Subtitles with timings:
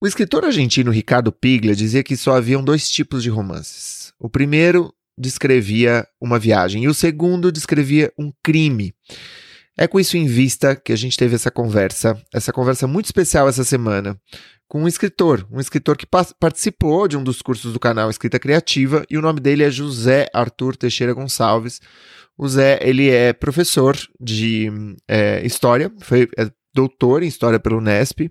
[0.00, 4.12] O escritor argentino Ricardo Piglia dizia que só haviam dois tipos de romances.
[4.16, 8.94] O primeiro descrevia uma viagem e o segundo descrevia um crime.
[9.76, 13.48] É com isso em vista que a gente teve essa conversa, essa conversa muito especial
[13.48, 14.16] essa semana,
[14.68, 19.04] com um escritor, um escritor que participou de um dos cursos do canal Escrita Criativa
[19.10, 21.80] e o nome dele é José Arthur Teixeira Gonçalves.
[22.36, 24.70] O Zé, ele é professor de
[25.08, 26.48] é, História, foi é
[26.78, 28.30] doutor em História pelo Unesp,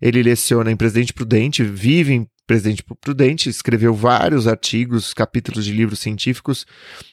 [0.00, 5.98] ele leciona em Presidente Prudente, vive em Presidente Prudente, escreveu vários artigos, capítulos de livros
[5.98, 6.64] científicos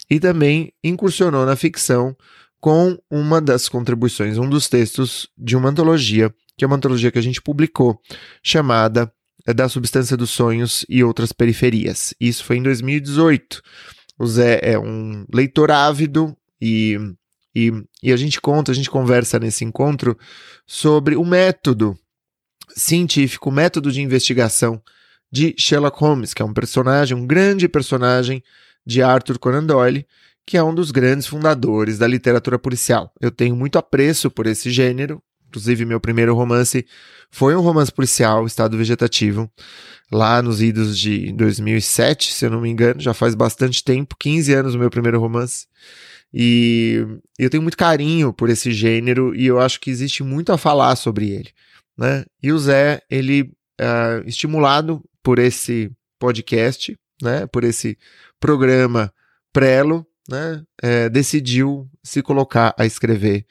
[0.08, 2.16] e também incursionou na ficção
[2.60, 7.20] com uma das contribuições, um dos textos de uma antologia, que é uma antologia que
[7.20, 8.00] a gente publicou,
[8.44, 9.12] chamada
[9.48, 12.14] eh, Da Substância dos Sonhos e Outras Periferias.
[12.20, 13.62] Isso foi em 2018.
[14.20, 16.98] O Zé é um leitor ávido e,
[17.58, 20.16] e, e a gente conta, a gente conversa nesse encontro
[20.68, 21.98] sobre o método
[22.70, 24.80] científico, o método de investigação
[25.32, 28.44] de Sherlock Holmes, que é um personagem, um grande personagem
[28.86, 30.06] de Arthur Conan Doyle,
[30.46, 33.12] que é um dos grandes fundadores da literatura policial.
[33.20, 36.86] Eu tenho muito apreço por esse gênero, inclusive meu primeiro romance
[37.31, 39.52] foi um romance policial, Estado Vegetativo,
[40.12, 44.53] lá nos idos de 2007, se eu não me engano, já faz bastante tempo, 15
[44.53, 45.66] anos o meu primeiro romance.
[46.33, 47.06] E
[47.38, 50.95] eu tenho muito carinho por esse gênero e eu acho que existe muito a falar
[50.95, 51.50] sobre ele.
[51.97, 52.25] Né?
[52.42, 53.44] E o Zé, ele,
[53.81, 57.97] uh, estimulado por esse podcast, né, por esse
[58.39, 59.11] programa
[59.52, 63.45] Prelo, né, é, decidiu se colocar a escrever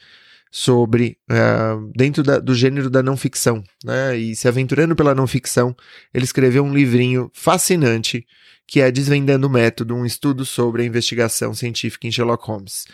[0.51, 4.17] sobre uh, dentro da, do gênero da não ficção, né?
[4.17, 5.77] E se aventurando pela não ficção,
[6.15, 8.27] ele escreveu um livrinho fascinante
[8.67, 12.87] que é Desvendando o Método, um estudo sobre a investigação científica em Sherlock Holmes.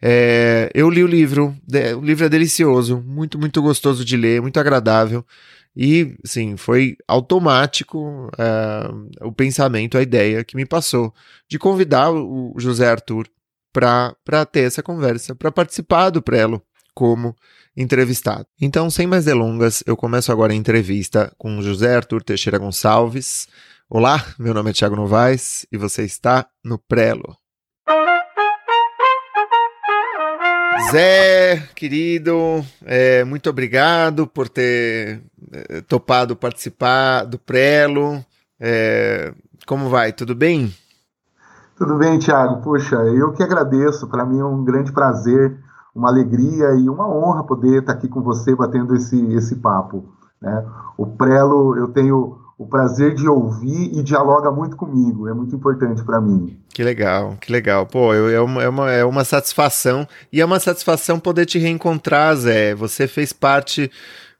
[0.00, 1.56] É, eu li o livro,
[1.96, 5.24] o livro é delicioso, muito, muito gostoso de ler, muito agradável.
[5.76, 11.14] E, sim, foi automático uh, o pensamento, a ideia que me passou
[11.48, 13.28] de convidar o José Arthur
[13.72, 16.60] para ter essa conversa, para participar do Prelo
[16.94, 17.36] como
[17.76, 18.44] entrevistado.
[18.60, 23.46] Então, sem mais delongas, eu começo agora a entrevista com José Arthur Teixeira Gonçalves.
[23.90, 27.34] Olá, meu nome é Thiago Novaes e você está no Prelo.
[30.90, 38.22] Zé, querido, é, muito obrigado por ter é, topado participar do Prelo.
[38.60, 39.32] É,
[39.66, 40.12] como vai?
[40.12, 40.70] Tudo bem?
[41.74, 42.60] Tudo bem, Thiago.
[42.60, 44.06] Puxa, eu que agradeço.
[44.06, 45.58] Para mim é um grande prazer
[45.94, 50.12] uma alegria e uma honra poder estar aqui com você batendo esse, esse papo.
[50.42, 50.64] Né?
[50.98, 56.02] O Prelo, eu tenho o prazer de ouvir e dialoga muito comigo, é muito importante
[56.02, 56.58] para mim.
[56.68, 57.86] Que legal, que legal.
[57.86, 61.58] Pô, eu, é, uma, é, uma, é uma satisfação, e é uma satisfação poder te
[61.58, 62.74] reencontrar, Zé.
[62.74, 63.90] Você fez parte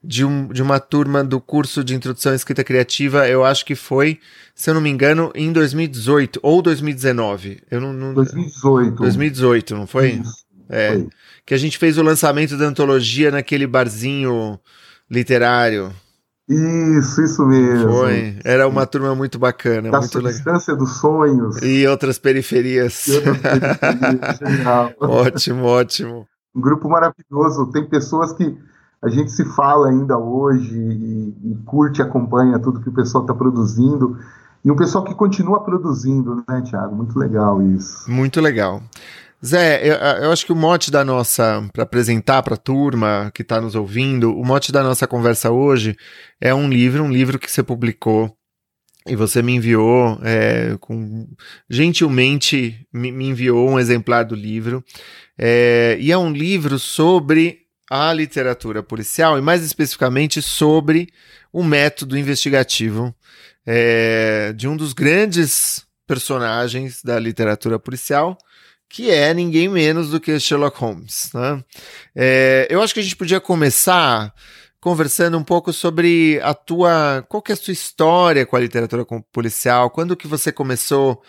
[0.02, 3.76] de, um, de uma turma do curso de Introdução à Escrita Criativa, eu acho que
[3.76, 4.18] foi,
[4.54, 7.62] se eu não me engano, em 2018 ou 2019.
[7.70, 8.14] Eu não, não...
[8.14, 8.96] 2018.
[8.96, 10.10] 2018, não foi?
[10.10, 10.88] Isso, é.
[10.94, 11.08] Foi
[11.48, 14.60] que a gente fez o lançamento da antologia naquele barzinho
[15.10, 15.90] literário.
[16.48, 17.90] Isso, isso mesmo.
[17.90, 18.38] Foi.
[18.42, 19.90] Era uma turma muito bacana.
[19.90, 20.86] Da muito substância legal.
[20.86, 21.62] dos sonhos.
[21.62, 23.06] E outras periferias.
[23.06, 24.96] E outras periferias.
[24.98, 26.26] Ótimo, ótimo.
[26.54, 27.70] Um grupo maravilhoso.
[27.70, 28.56] Tem pessoas que
[29.02, 33.34] a gente se fala ainda hoje e, e curte, acompanha tudo que o pessoal está
[33.34, 34.18] produzindo.
[34.64, 36.96] E um pessoal que continua produzindo, né, Tiago?
[36.96, 38.10] Muito legal isso.
[38.10, 38.82] Muito legal.
[39.44, 43.42] Zé, eu, eu, acho que o mote da nossa, para apresentar para a turma que
[43.42, 45.96] está nos ouvindo, o mote da nossa conversa hoje
[46.40, 48.36] é um livro, um livro que você publicou
[49.06, 51.28] e você me enviou, é, com,
[51.70, 54.84] gentilmente me, me, enviou um exemplar do livro.
[55.38, 61.08] É, e é um livro sobre a literatura policial e mais especificamente sobre
[61.52, 63.14] o método investigativo
[63.64, 68.36] é, de um dos grandes personagens da literatura policial,
[68.88, 71.30] que é ninguém menos do que Sherlock Holmes.
[71.34, 71.62] Né?
[72.16, 74.32] É, eu acho que a gente podia começar
[74.80, 79.04] conversando um pouco sobre a tua, qual que é a sua história com a literatura
[79.32, 81.20] policial, quando que você começou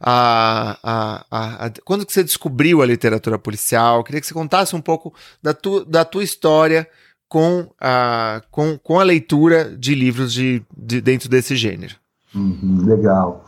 [0.00, 4.02] a, a, a, a, quando que você descobriu a literatura policial?
[4.04, 6.88] Queria que você contasse um pouco da, tu, da tua história
[7.28, 11.96] com a, com, com a leitura de livros de, de dentro desse gênero.
[12.34, 13.44] Uhum, legal.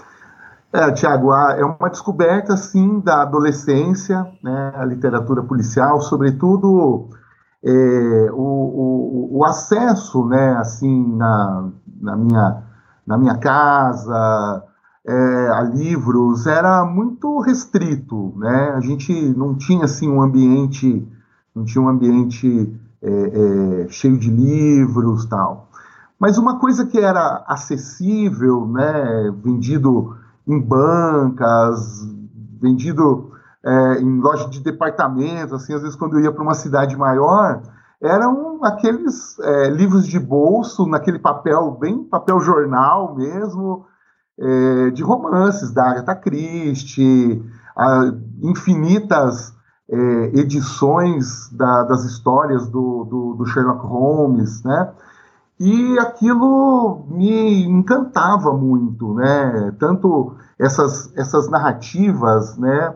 [0.75, 7.11] É, Tiago, é uma descoberta, sim, da adolescência, né, a literatura policial, sobretudo
[7.65, 11.69] é, o, o, o, acesso, né, assim, na,
[12.01, 12.63] na, minha,
[13.07, 14.65] na minha casa,
[15.07, 21.07] é, a livros, era muito restrito, né, a gente não tinha, assim, um ambiente,
[21.55, 25.69] não tinha um ambiente é, é cheio de livros, tal.
[26.19, 32.07] Mas uma coisa que era acessível, né, vendido em bancas,
[32.61, 33.33] vendido
[33.65, 37.63] é, em loja de departamento, assim, às vezes quando eu ia para uma cidade maior,
[38.03, 43.87] eram aqueles é, livros de bolso, naquele papel, bem papel jornal mesmo,
[44.39, 47.43] é, de romances da Agatha Christie,
[48.43, 49.55] infinitas
[49.89, 49.97] é,
[50.39, 54.93] edições da, das histórias do, do, do, Sherlock Holmes, né?
[55.59, 59.75] E aquilo me encantava muito, né?
[59.79, 62.95] Tanto essas, essas narrativas, né?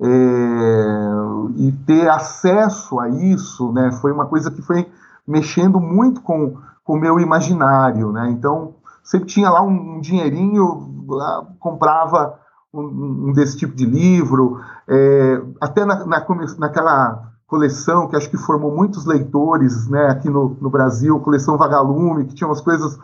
[0.00, 1.08] É,
[1.56, 3.90] e ter acesso a isso, né?
[4.00, 4.88] Foi uma coisa que foi
[5.26, 6.56] mexendo muito com
[6.86, 8.30] o meu imaginário, né?
[8.30, 12.38] Então, sempre tinha lá um dinheirinho, lá, comprava
[12.72, 16.26] um, um, desse tipo de livro, é, até na, na,
[16.58, 22.26] naquela coleção que acho que formou muitos leitores né, aqui no, no Brasil, coleção Vagalume,
[22.26, 22.96] que tinha umas coisas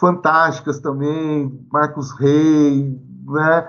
[0.00, 3.68] fantásticas também, Marcos Rey, né?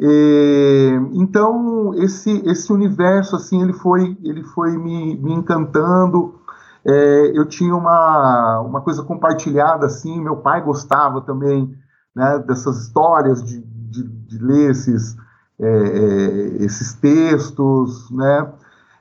[0.00, 6.38] E, então esse esse universo assim ele foi ele foi me, me encantando
[6.84, 11.76] é, eu tinha uma, uma coisa compartilhada assim, meu pai gostava também
[12.14, 15.16] né, dessas histórias, de, de, de ler esses,
[15.60, 18.50] é, é, esses textos, né?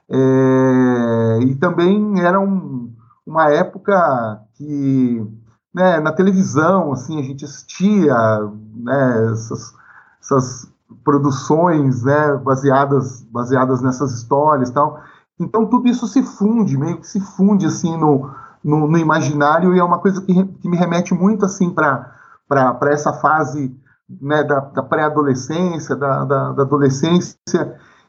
[0.10, 2.94] É, e também era um,
[3.26, 5.26] uma época que
[5.74, 8.16] né, na televisão assim a gente assistia
[8.76, 9.74] né, essas,
[10.22, 10.72] essas
[11.04, 15.02] produções né, baseadas baseadas nessas histórias tal.
[15.40, 18.32] Então tudo isso se funde, meio que se funde assim no,
[18.64, 23.14] no, no imaginário e é uma coisa que, que me remete muito assim para essa
[23.14, 23.76] fase
[24.10, 27.38] né, da, da pré-adolescência, da, da, da, adolescência,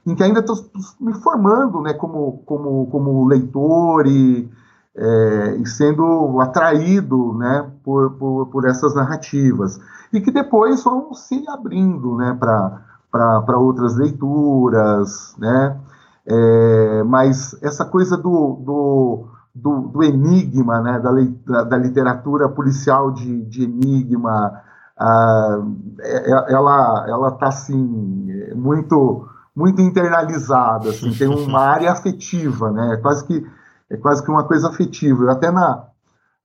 [0.09, 0.57] em que ainda estou
[1.01, 4.51] me formando né, como, como, como leitor e,
[4.97, 9.79] é, e sendo atraído né, por, por, por, essas narrativas.
[10.13, 15.79] E que depois vão se abrindo né, para outras leituras, né?
[16.27, 23.43] É, mas essa coisa do, do, do, do enigma, né, da, da, literatura policial de,
[23.47, 24.61] de enigma,
[24.99, 25.63] ah,
[26.01, 29.27] é, é, ela está assim muito
[29.59, 33.45] muito internalizada, assim, tem uma área afetiva, né, é quase que
[33.91, 35.25] é quase que uma coisa afetiva.
[35.25, 35.87] Eu até na,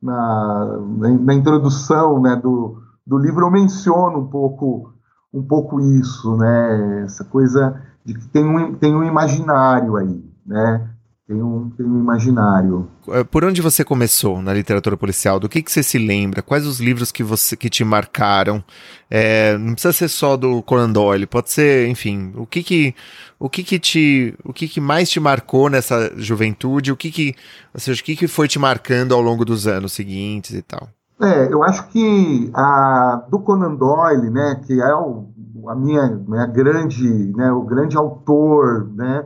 [0.01, 0.79] na,
[1.19, 4.91] na introdução né, do, do livro eu menciono um pouco
[5.33, 10.89] um pouco isso, né, essa coisa de que tem um, tem um imaginário aí, né?
[11.33, 12.87] Tem um, tem um imaginário.
[13.09, 15.39] É, por onde você começou na literatura policial?
[15.39, 16.43] Do que, que você se lembra?
[16.43, 18.63] Quais os livros que você que te marcaram?
[19.09, 22.95] É, não precisa ser só do Conan Doyle, pode ser, enfim, o que que
[23.39, 26.91] o que que te o que que mais te marcou nessa juventude?
[26.91, 27.35] O que que,
[27.73, 30.87] ou seja, o que que foi te marcando ao longo dos anos seguintes e tal?
[31.19, 35.29] É, eu acho que a do Conan Doyle, né, que é o
[35.67, 39.25] a minha, minha grande, né, o grande autor, né,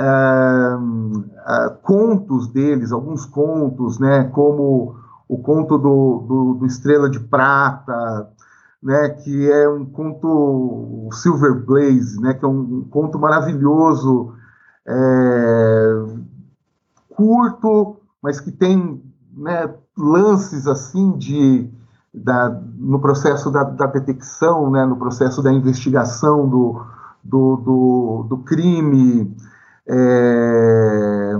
[0.00, 4.96] é, contos deles, alguns contos, né, como
[5.28, 8.28] o conto do, do, do, Estrela de Prata,
[8.82, 14.32] né, que é um conto Silver Blaze, né, que é um, um conto maravilhoso,
[14.86, 16.04] é,
[17.14, 19.02] curto, mas que tem
[19.36, 21.70] né, lances assim de
[22.12, 26.84] da, no processo da, da, detecção, né, no processo da investigação do,
[27.22, 29.36] do, do, do crime,
[29.88, 31.36] é,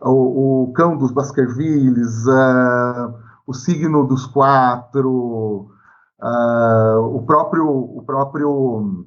[0.00, 3.14] o, o, Cão dos Baskervilles, uh,
[3.46, 5.70] o Signo dos Quatro,
[6.20, 9.06] uh, o próprio, o próprio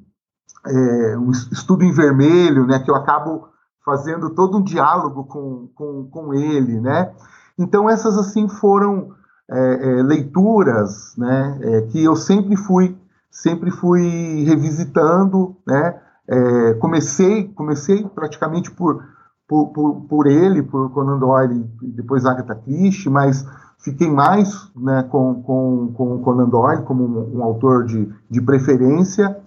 [0.67, 3.49] é, um estudo em vermelho, né, que eu acabo
[3.83, 7.13] fazendo todo um diálogo com, com, com ele, né?
[7.57, 9.11] Então essas assim foram
[9.49, 12.97] é, é, leituras né, é, que eu sempre fui
[13.29, 16.01] sempre fui revisitando, né?
[16.27, 19.03] É, comecei comecei praticamente por
[19.47, 23.45] por, por, por, ele, por Conan Doyle depois Agatha Christie, mas
[23.79, 29.37] fiquei mais né, com, com, com Conan Doyle como um, um, autor de, de preferência.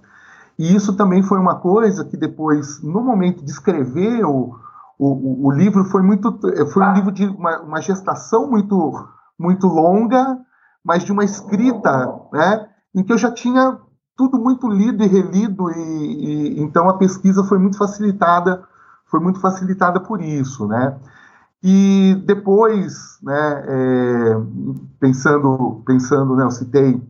[0.58, 4.56] E isso também foi uma coisa que depois, no momento de escrever o,
[4.98, 6.38] o, o livro, foi muito
[6.72, 9.06] foi um livro de uma, uma gestação muito
[9.38, 10.36] muito longa,
[10.84, 13.78] mas de uma escrita, né, em que eu já tinha
[14.18, 18.64] tudo muito lido e relido e, e então a pesquisa foi muito facilitada,
[19.06, 20.98] foi muito facilitada por isso, né?
[21.62, 24.36] E depois, né, é,
[24.98, 27.00] pensando, pensando, né, eu citei,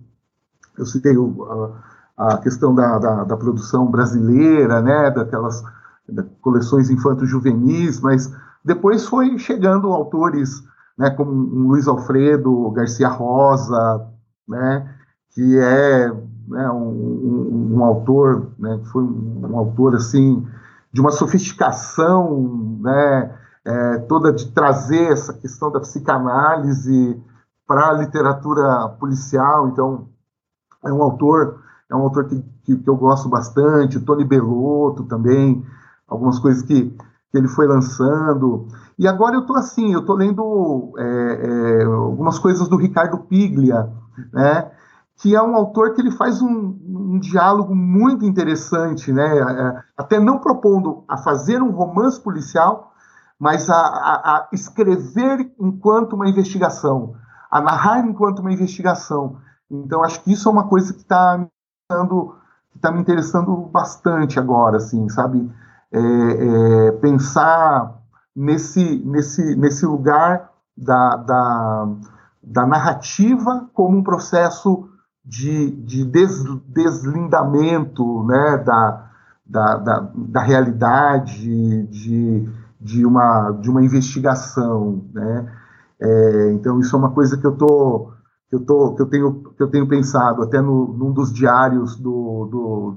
[0.76, 1.74] eu citei o,
[2.16, 5.62] a, a, questão da, da, da, produção brasileira, né, daquelas
[6.08, 8.32] da coleções infanto-juvenis, mas
[8.64, 10.62] depois foi chegando autores
[10.96, 14.06] né, como Luiz Alfredo Garcia Rosa,
[14.46, 14.94] né,
[15.30, 16.10] que é
[16.48, 20.46] né, um, um, um, autor, né, foi um, um, autor assim
[20.92, 27.20] de uma sofisticação, né, é, toda de trazer essa questão da psicanálise
[27.66, 29.68] para a literatura policial.
[29.68, 30.08] Então,
[30.82, 33.98] é um autor, é um autor que, que, que eu gosto bastante.
[33.98, 35.64] O Tony Bellotto também,
[36.08, 36.86] algumas coisas que,
[37.30, 38.66] que ele foi lançando.
[38.98, 43.92] E agora eu estou assim, eu estou lendo é, é, algumas coisas do Ricardo Piglia,
[44.32, 44.70] né?
[45.18, 49.38] Que é um autor que ele faz um, um diálogo muito interessante, né?
[49.38, 52.92] É, até não propondo a fazer um romance policial,
[53.38, 57.14] mas a, a, a, escrever enquanto uma investigação,
[57.50, 59.38] a narrar enquanto uma investigação.
[59.68, 61.44] Então, acho que isso é uma coisa que está
[62.80, 65.50] tá me interessando bastante agora, assim, sabe?
[65.90, 67.98] É, é, pensar
[68.36, 71.88] nesse, nesse, nesse lugar da, da,
[72.40, 74.88] da narrativa como um processo
[75.28, 79.10] de, de des, deslindamento né, da,
[79.44, 82.48] da, da, da, realidade, de,
[82.80, 85.04] de, uma, de uma investigação.
[85.12, 85.52] Né?
[86.00, 88.10] É, então, isso é uma coisa que eu, tô,
[88.48, 91.94] que eu, tô, que eu, tenho, que eu tenho pensado, até no, num dos diários
[91.96, 92.96] do, do,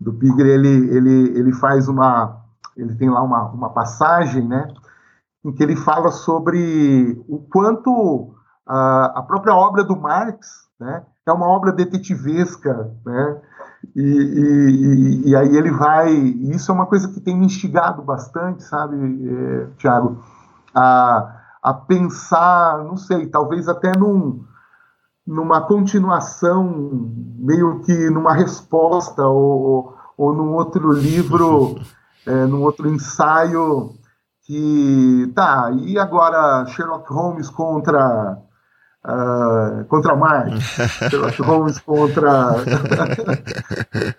[0.00, 2.42] do Pigre, ele, ele, ele faz uma.
[2.76, 4.66] Ele tem lá uma, uma passagem, né?
[5.44, 8.34] Em que ele fala sobre o quanto
[8.66, 11.04] a, a própria obra do Marx, né?
[11.26, 13.40] É uma obra detetivesca, né?
[13.94, 16.12] E, e, e, aí ele vai.
[16.12, 20.22] Isso é uma coisa que tem me instigado bastante, sabe, é, Tiago?
[20.74, 24.44] A, a pensar, não sei, talvez até num,
[25.26, 31.76] numa continuação, meio que numa resposta, ou, ou num outro livro,
[32.26, 33.94] é, num outro ensaio,
[34.42, 35.32] que.
[35.34, 38.38] Tá, e agora Sherlock Holmes contra
[39.04, 40.60] uh, contra Marx,
[41.10, 42.52] Sherlock Holmes contra.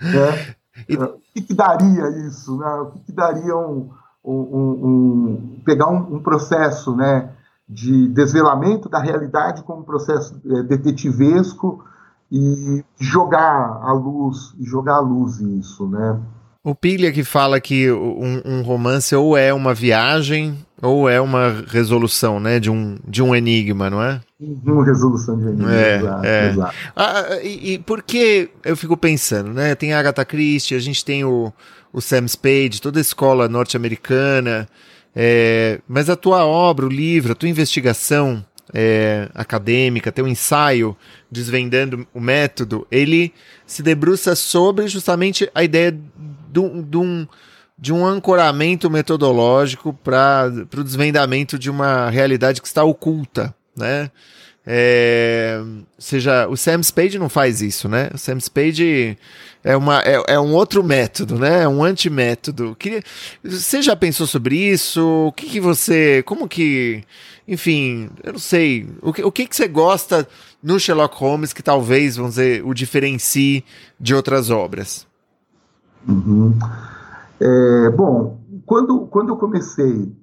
[0.02, 0.56] né?
[0.88, 0.96] e...
[0.98, 2.58] O que, que, daria isso?
[2.58, 2.68] Né?
[2.68, 3.90] O que, que daria um,
[4.24, 4.38] um,
[4.84, 7.30] um pegar um, um, processo né,
[7.68, 11.84] de desvelamento da realidade como um processo é, detetivesco
[12.32, 16.20] e jogar a luz, jogar a luz isso, né?
[16.66, 21.64] O Piglia que fala que um, um, romance ou é uma viagem ou é uma
[21.68, 24.20] resolução, né, de um, de um enigma, não é?
[24.40, 26.26] Uma resolução de enigma, é, exato.
[26.26, 26.50] É.
[26.50, 26.76] exato.
[26.96, 29.76] Ah, e, e por que eu fico pensando, né?
[29.76, 31.54] Tem a Agatha Christie, a gente tem o,
[31.94, 34.68] o Sam Spade, toda a escola norte-americana,
[35.16, 38.44] é, mas a tua obra, o livro, a tua investigação
[38.74, 40.98] é, acadêmica, teu ensaio
[41.30, 43.32] desvendando o método, ele
[43.68, 45.96] se debruça sobre justamente a ideia
[46.62, 47.28] de, um,
[47.78, 54.10] de um ancoramento metodológico para o desvendamento de uma realidade que está oculta, né?
[54.68, 55.62] É,
[56.00, 58.10] seja, o Sam Spade não faz isso, né?
[58.14, 59.16] O Sam Spade
[59.64, 61.64] é, uma, é, é um outro método, né?
[61.64, 62.76] É um antimétodo.
[62.80, 63.04] Que,
[63.44, 65.28] você já pensou sobre isso?
[65.28, 66.24] O que, que você.
[66.24, 67.04] Como que.
[67.48, 68.88] Enfim, eu não sei.
[69.02, 70.28] O que, o que, que você gosta
[70.64, 73.64] no Sherlock Holmes que talvez, vamos dizer, o diferencie
[74.00, 75.06] de outras obras?
[76.08, 76.58] Uhum.
[77.40, 80.16] É, bom, quando, quando eu comecei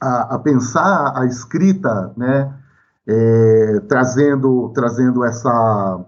[0.00, 2.54] a, a pensar a escrita, né,
[3.06, 6.00] é, trazendo, trazendo essa,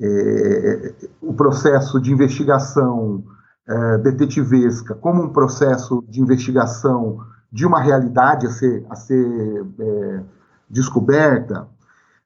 [0.00, 3.24] é, o processo de investigação
[3.68, 10.20] é, detetivesca como um processo de investigação de uma realidade a ser, a ser é,
[10.68, 11.66] descoberta.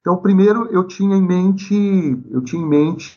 [0.01, 3.15] Então, primeiro eu tinha em mente, eu tinha em mente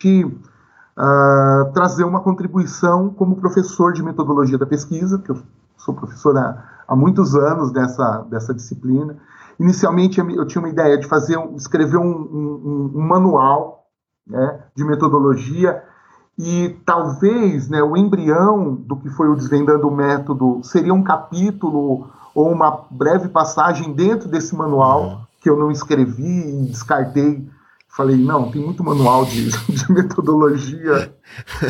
[0.97, 5.37] uh, trazer uma contribuição como professor de metodologia da pesquisa, que eu
[5.77, 9.17] sou professor há, há muitos anos dessa, dessa disciplina.
[9.59, 13.85] Inicialmente eu tinha uma ideia de fazer, escrever um, um, um manual
[14.27, 15.83] né, de metodologia
[16.37, 22.07] e talvez né, o embrião do que foi o Desvendando o Método seria um capítulo
[22.33, 25.17] ou uma breve passagem dentro desse manual uhum.
[25.39, 27.47] que eu não escrevi e descartei
[27.95, 31.15] falei, não, tem muito manual de, de metodologia,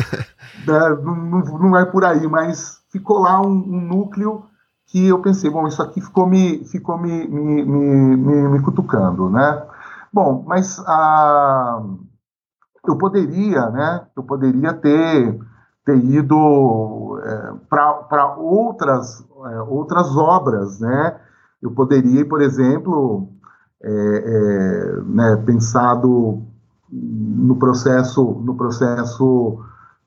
[0.66, 4.44] né, não, não, não, é por aí, mas ficou lá um, um, núcleo
[4.86, 9.66] que eu pensei, bom, isso aqui ficou me, ficou me, me, me, me, cutucando, né?
[10.12, 11.82] Bom, mas ah,
[12.86, 15.38] eu poderia, né, eu poderia ter,
[15.84, 21.20] ter ido é, para outras, é, outras obras, né?
[21.60, 23.33] Eu poderia, por exemplo,
[23.84, 26.42] é, é, né, pensado
[26.90, 29.58] no processo, no processo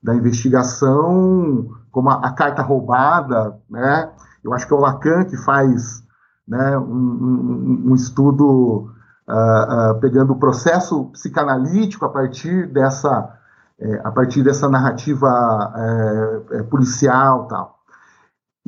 [0.01, 4.09] da investigação, como a, a, carta roubada, né?
[4.43, 6.03] Eu acho que é o Lacan que faz
[6.47, 8.89] né, um, um, um estudo
[9.27, 13.29] uh, uh, pegando o processo psicanalítico a partir dessa,
[13.79, 15.73] é, a partir dessa narrativa
[16.51, 17.76] é, policial tal.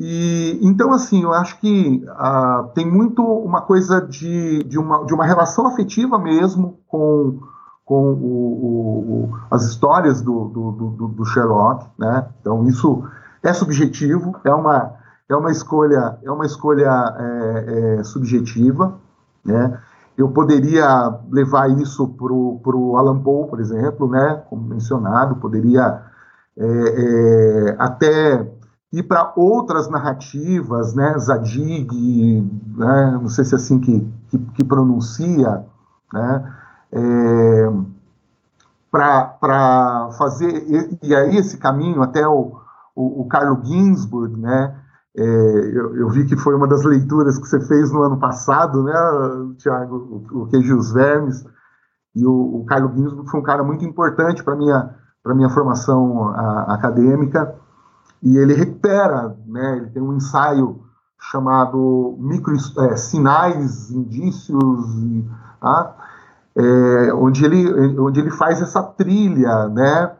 [0.02, 5.12] E, então, assim, eu acho que uh, tem muito uma coisa de, de, uma, de
[5.12, 7.38] uma relação afetiva mesmo com,
[7.84, 12.26] com o, o, o, as histórias do, do, do, do, Sherlock, né?
[12.40, 13.04] Então, isso
[13.42, 14.94] é subjetivo, é uma,
[15.28, 18.98] é uma escolha, é uma escolha é, é, subjetiva,
[19.44, 19.78] né?
[20.16, 26.02] Eu poderia levar isso para o Alan Poe, por exemplo, né, como mencionado, poderia
[26.56, 28.50] é, é, até
[28.92, 32.42] ir para outras narrativas, né, Zadig,
[32.76, 35.64] né, não sei se é assim que, que, que pronuncia,
[36.12, 36.54] né,
[36.92, 37.72] é,
[38.90, 42.58] para fazer, e, e, aí esse caminho até o,
[42.96, 44.76] o, o Carlo Ginsburg, né,
[45.16, 48.82] é, eu, eu, vi que foi uma das leituras que você fez no ano passado,
[48.82, 48.94] né,
[49.58, 51.44] Tiago, o, o Queijo e Vermes,
[52.16, 56.28] e o, o Carlo Ginsburg foi um cara muito importante para minha para minha formação
[56.28, 57.54] a, acadêmica
[58.22, 60.82] e ele recupera, né, ele tem um ensaio
[61.18, 64.84] chamado micro é, sinais, indícios,
[65.60, 65.94] tá?
[66.56, 70.12] é, onde ele onde ele faz essa trilha, né,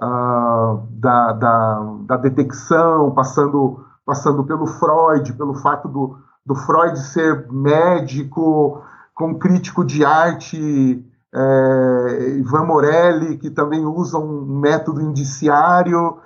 [0.00, 7.50] uh, da, da, da detecção, passando passando pelo Freud, pelo fato do, do Freud ser
[7.50, 8.82] médico,
[9.12, 16.18] com crítico de arte, é, Ivan Morelli, que também usa um método indiciário,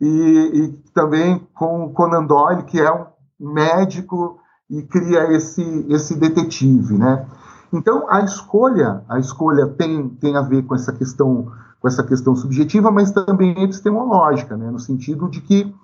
[0.00, 3.06] e, e também com Conan Doyle, que é um
[3.52, 4.38] médico
[4.68, 7.26] e cria esse, esse detetive, né?
[7.72, 12.34] Então a escolha, a escolha tem, tem a ver com essa questão com essa questão
[12.34, 14.70] subjetiva, mas também epistemológica, né?
[14.70, 15.74] No sentido de que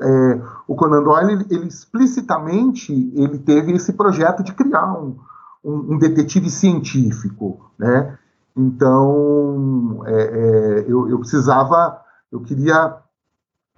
[0.00, 5.16] é, o Conan Doyle, ele, ele, explicitamente, ele teve esse projeto de criar um,
[5.62, 8.18] um, um detetive científico, né?
[8.56, 11.98] Então, é, é, eu, eu, precisava,
[12.30, 12.96] eu queria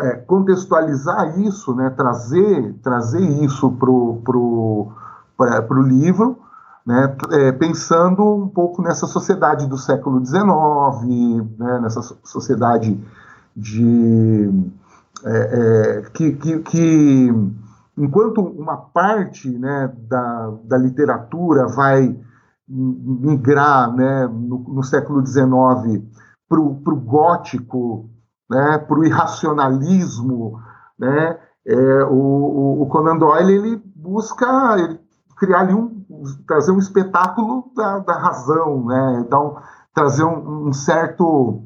[0.01, 1.91] é, contextualizar isso, né?
[1.91, 6.39] Trazer, trazer isso para o livro,
[6.85, 7.17] né?
[7.31, 11.81] É, pensando um pouco nessa sociedade do século XIX, né?
[11.81, 13.01] nessa sociedade
[13.57, 14.73] de
[15.25, 17.33] é, é, que, que, que,
[17.97, 22.19] enquanto uma parte né, da, da literatura vai
[22.69, 26.03] migrar né, no, no século XIX
[26.49, 28.11] para o gótico,
[28.55, 30.61] né, para o irracionalismo,
[30.99, 35.01] né, é, o, o, Conan Doyle ele busca ele
[35.37, 36.05] criar ali um
[36.47, 39.57] trazer um espetáculo da, da razão, né, então
[39.93, 41.65] trazer um, um certo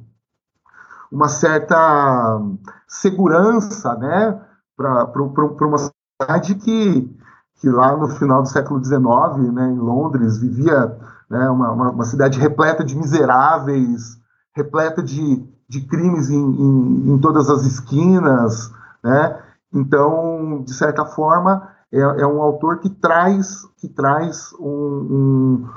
[1.12, 2.40] uma certa
[2.86, 4.40] segurança né,
[4.76, 7.16] para uma cidade que,
[7.56, 10.96] que lá no final do século XIX, né, em Londres, vivia
[11.28, 14.18] né, uma, uma, uma, cidade repleta de miseráveis,
[14.54, 18.72] repleta de, de crimes em, em, em todas as esquinas.
[19.04, 19.38] Né?
[19.72, 25.68] Então, de certa forma, é, é um autor que traz, que traz um, um,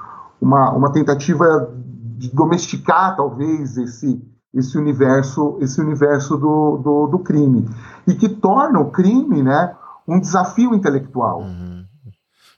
[0.42, 1.72] uma, uma tentativa
[2.18, 4.22] de domesticar, talvez, esse,
[4.54, 7.68] esse universo, esse universo do, do, do, crime.
[8.08, 9.76] E que torna o crime né,
[10.08, 11.42] um desafio intelectual.
[11.42, 11.71] Uhum.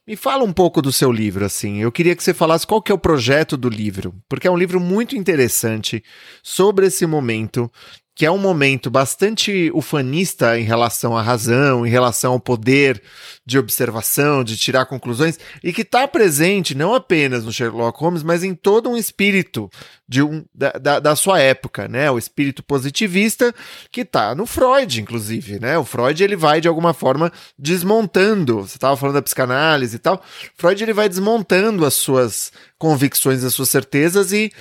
[0.05, 1.81] Me fala um pouco do seu livro, assim.
[1.81, 4.57] Eu queria que você falasse qual que é o projeto do livro, porque é um
[4.57, 6.03] livro muito interessante
[6.43, 7.71] sobre esse momento
[8.15, 13.01] que é um momento bastante ufanista em relação à razão, em relação ao poder
[13.43, 18.43] de observação, de tirar conclusões, e que está presente não apenas no Sherlock Holmes, mas
[18.43, 19.69] em todo um espírito
[20.07, 22.11] de um, da, da, da sua época, né?
[22.11, 23.53] O espírito positivista
[23.91, 25.77] que está no Freud, inclusive, né?
[25.77, 28.61] O Freud ele vai de alguma forma desmontando.
[28.61, 30.21] Você estava falando da psicanálise e tal.
[30.57, 34.51] Freud ele vai desmontando as suas convicções, as suas certezas e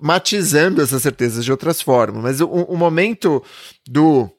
[0.00, 2.22] matizando essas certezas de outras formas.
[2.22, 3.42] Mas o, o momento
[3.88, 4.30] do.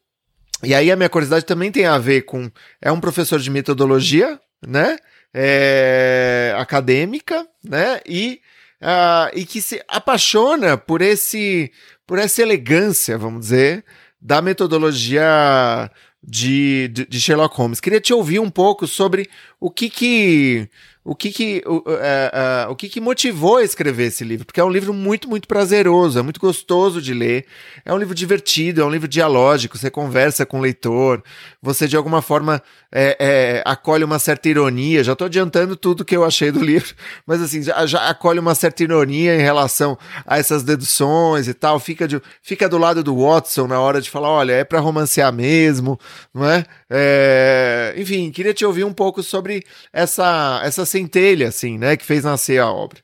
[0.63, 2.49] E aí a minha curiosidade também tem a ver com.
[2.81, 4.97] É um professor de metodologia, né?
[5.33, 7.99] É, acadêmica, né?
[8.07, 8.39] E,
[8.85, 11.71] uh, e que se apaixona por esse
[12.05, 13.83] por essa elegância, vamos dizer,
[14.21, 15.91] da metodologia
[16.23, 17.79] de, de, de Sherlock Holmes.
[17.79, 19.27] Queria te ouvir um pouco sobre
[19.59, 20.69] o que que
[21.07, 24.59] o que que, o, uh, uh, o que que motivou a escrever esse livro, porque
[24.59, 27.45] é um livro muito, muito prazeroso, é muito gostoso de ler,
[27.85, 31.23] é um livro divertido, é um livro dialógico, você conversa com o leitor,
[31.61, 32.59] você de alguma forma
[32.91, 36.95] é, é, acolhe uma certa ironia, já estou adiantando tudo que eu achei do livro,
[37.23, 41.79] mas assim, já, já, acolhe uma certa ironia em relação a essas deduções e tal,
[41.79, 45.31] fica, de, fica do lado do Watson na hora de falar, olha, é para romancear
[45.31, 45.99] mesmo,
[46.33, 46.65] não é?
[46.89, 47.93] É?
[47.97, 52.59] Enfim, queria te ouvir um pouco sobre essa, essa centelha, assim, né, que fez nascer
[52.59, 52.99] a obra.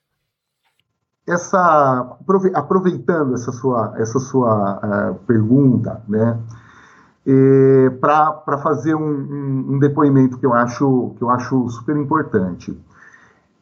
[1.27, 2.17] Essa,
[2.53, 4.79] aproveitando essa sua, essa sua
[5.11, 6.37] uh, pergunta, né,
[7.99, 12.77] para fazer um, um, um, depoimento que eu acho, que eu acho super importante.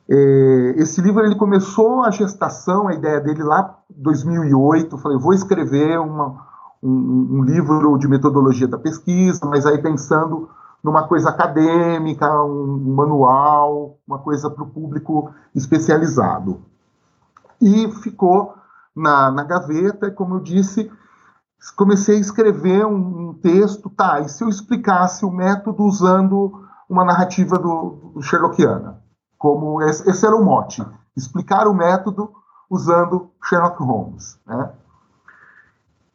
[0.10, 4.95] É, esse livro ele começou a gestação, a ideia dele lá em 2008.
[4.95, 6.48] Eu falei, vou escrever uma,
[6.81, 10.49] um, um, livro de metodologia da pesquisa, mas aí pensando
[10.83, 16.61] numa coisa acadêmica, um, manual, uma coisa para o público especializado.
[17.61, 18.55] E ficou
[18.95, 20.89] na, na gaveta, e como eu disse,
[21.75, 27.03] comecei a escrever um, um, texto, tá, e se eu explicasse o método usando uma
[27.03, 29.01] narrativa do, do Sherlockiana?
[29.37, 32.31] Como esse, esse, era o mote, explicar o método
[32.69, 34.71] usando Sherlock Holmes, né?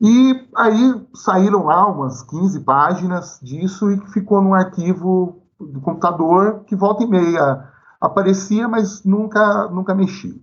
[0.00, 6.76] E aí saíram lá umas 15 páginas disso e ficou num arquivo do computador que
[6.76, 7.68] volta e meia
[8.00, 10.42] aparecia, mas nunca, nunca mexi.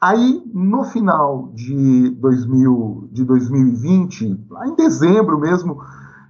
[0.00, 5.82] Aí, no final de, 2000, de 2020, lá em dezembro mesmo,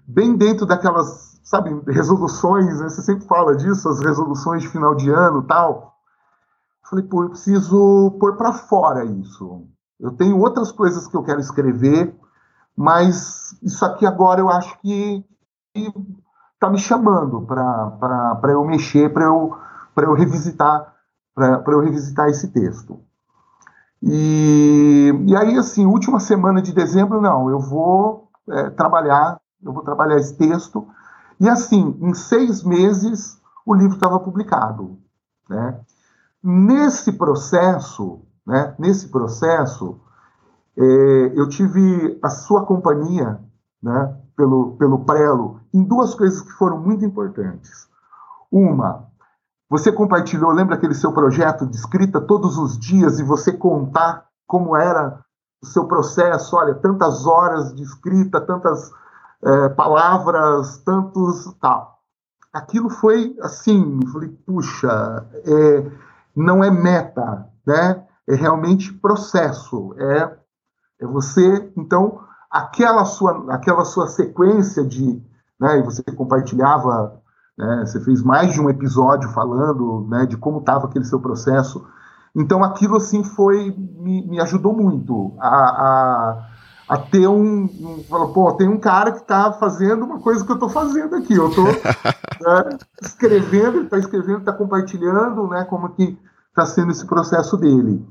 [0.06, 2.88] bem dentro daquelas, sabe, resoluções, né?
[2.88, 5.94] você sempre fala disso, as resoluções de final de ano tal.
[6.88, 9.66] Falei, pô, eu preciso pôr para fora isso.
[9.98, 12.16] Eu tenho outras coisas que eu quero escrever,
[12.76, 15.24] mas isso aqui agora eu acho que
[16.54, 19.56] está me chamando para eu mexer, para eu,
[19.96, 20.94] eu revisitar
[21.36, 22.98] para eu revisitar esse texto.
[24.02, 29.82] E, e aí, assim, última semana de dezembro, não, eu vou é, trabalhar, eu vou
[29.82, 30.88] trabalhar esse texto.
[31.38, 34.98] E assim, em seis meses, o livro estava publicado.
[35.48, 35.78] Né?
[36.42, 40.00] Nesse processo, né, nesse processo,
[40.78, 43.40] é, eu tive a sua companhia,
[43.82, 47.88] né, pelo, pelo Prelo, em duas coisas que foram muito importantes.
[48.50, 49.06] Uma,
[49.68, 54.76] você compartilhou, lembra aquele seu projeto de escrita todos os dias e você contar como
[54.76, 55.24] era
[55.62, 56.56] o seu processo?
[56.56, 58.92] Olha, tantas horas de escrita, tantas
[59.42, 61.52] é, palavras, tantos.
[61.60, 61.96] tal.
[62.52, 65.90] Aquilo foi assim, falei, puxa, é,
[66.34, 68.04] não é meta, né?
[68.28, 69.94] É realmente processo.
[69.98, 70.36] É,
[71.00, 75.22] é você, então, aquela sua, aquela sua sequência de.
[75.58, 77.22] Né, e você compartilhava
[77.56, 77.84] né?
[77.86, 81.86] Você fez mais de um episódio falando né, de como estava aquele seu processo.
[82.34, 86.46] Então aquilo assim foi me, me ajudou muito a, a,
[86.90, 90.50] a ter um, um falou, pô, tem um cara que está fazendo uma coisa que
[90.50, 91.34] eu estou fazendo aqui.
[91.34, 95.64] Eu estou né, escrevendo, está escrevendo, está compartilhando, né?
[95.64, 98.06] Como que está sendo esse processo dele.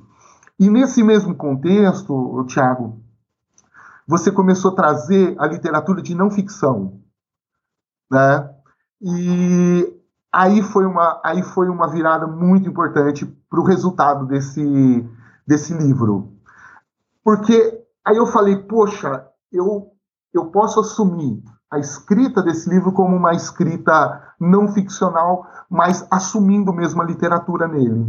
[0.60, 3.02] E nesse mesmo contexto, Tiago,
[4.08, 7.02] você começou a trazer a literatura de não ficção,
[8.10, 8.50] né?
[9.02, 15.10] E aí foi uma, aí foi uma virada muito importante para o resultado desse,
[15.46, 16.34] desse livro.
[17.24, 19.91] Porque aí eu falei, poxa, eu,
[20.34, 27.02] eu posso assumir a escrita desse livro como uma escrita não ficcional, mas assumindo mesmo
[27.02, 28.06] a literatura nele.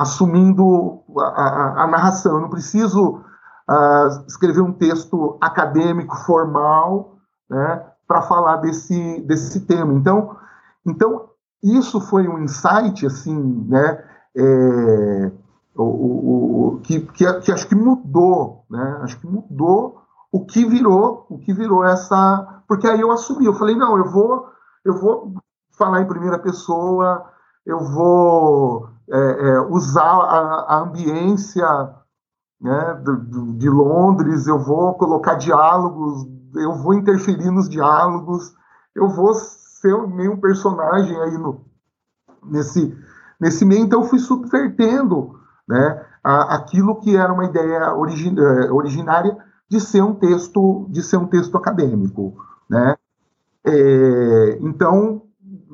[0.00, 2.34] Assumindo a, a, a narração.
[2.34, 3.22] Eu não preciso
[3.68, 7.16] uh, escrever um texto acadêmico, formal,
[7.48, 7.84] né?
[8.10, 9.94] para falar desse, desse tema.
[9.94, 10.36] Então,
[10.84, 11.28] então,
[11.62, 14.04] isso foi um insight, assim, né,
[14.36, 15.32] é,
[15.76, 20.64] o, o, o, que, que, que, acho que mudou, né, acho que mudou o que
[20.64, 24.46] virou, o que virou essa, porque aí eu assumi, eu falei, não, eu vou,
[24.84, 25.34] eu vou
[25.78, 27.26] falar em primeira pessoa,
[27.64, 31.66] eu vou é, é, usar a, a ambiência
[32.60, 38.54] né, de, de Londres, eu vou colocar diálogos eu vou interferir nos diálogos,
[38.94, 41.64] eu vou ser meio um personagem aí no,
[42.44, 42.96] nesse,
[43.40, 43.84] nesse meio.
[43.84, 49.36] Então, eu fui subvertendo né, a, aquilo que era uma ideia origi, eh, originária
[49.68, 52.34] de ser um texto de ser um texto acadêmico,
[52.68, 52.96] né?
[53.64, 55.22] É, então,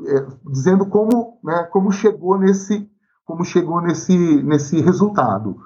[0.06, 2.90] é, dizendo como, né, como chegou nesse
[3.26, 5.58] como chegou nesse nesse resultado,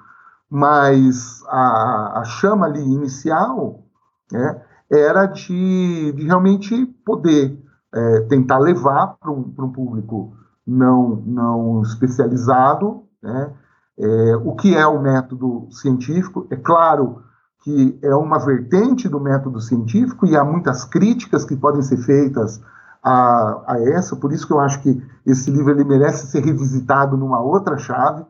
[0.49, 3.85] mas a, a chama ali inicial,
[4.29, 7.57] né, era de, de realmente poder
[7.93, 10.33] é, tentar levar para um, um, público
[10.67, 13.53] não, não especializado né,
[13.97, 16.47] é, o que é o método científico.
[16.49, 17.23] É claro
[17.63, 22.61] que é uma vertente do método científico e há muitas críticas que podem ser feitas
[23.03, 27.17] a, a essa, por isso que eu acho que esse livro ele merece ser revisitado
[27.17, 28.25] numa outra chave.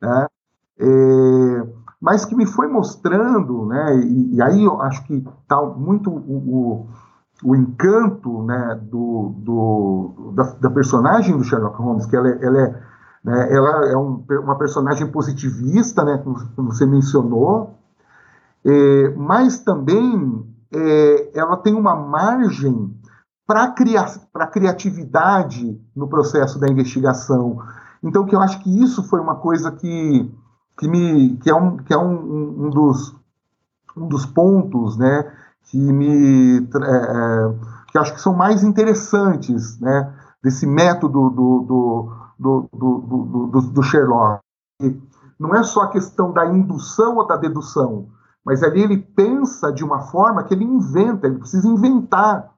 [0.00, 0.26] Né?
[0.78, 1.66] É,
[2.00, 6.16] mas que me foi mostrando, né, e, e aí eu acho que está muito o,
[6.16, 6.86] o,
[7.44, 12.60] o encanto né, do, do da, da, personagem do Sherlock Holmes, que ela, é, ela
[12.60, 12.82] é,
[13.22, 17.78] né, ela é um, uma personagem positivista, né, como, como você mencionou,
[18.64, 22.92] é, mas também é, ela tem uma margem
[23.52, 27.58] para cria a criatividade no processo da investigação.
[28.02, 30.34] Então, que eu acho que isso foi uma coisa que,
[30.78, 33.14] que, me, que é, um, que é um, um, dos,
[33.94, 35.30] um dos pontos né,
[35.64, 37.54] que me é, é,
[37.88, 44.40] que acho que são mais interessantes né, desse método do, do, do, do, do Sherlock.
[45.38, 48.06] Não é só a questão da indução ou da dedução,
[48.42, 52.51] mas ali ele pensa de uma forma que ele inventa, ele precisa inventar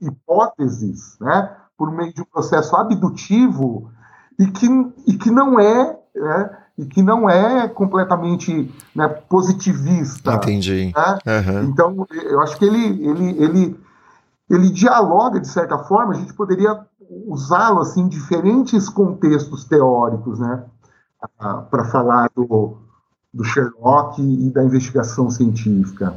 [0.00, 3.90] hipóteses, né, por meio de um processo abdutivo
[4.38, 4.66] e que,
[5.06, 10.34] e que não é, né, e que não é completamente né, positivista.
[10.34, 10.92] Entendi.
[10.94, 11.18] Né?
[11.26, 11.64] Uhum.
[11.64, 13.80] Então, eu acho que ele, ele, ele,
[14.50, 16.78] ele dialoga, de certa forma, a gente poderia
[17.26, 20.64] usá-lo assim, em diferentes contextos teóricos, né,
[21.38, 22.76] para falar do,
[23.32, 26.14] do Sherlock e da investigação científica.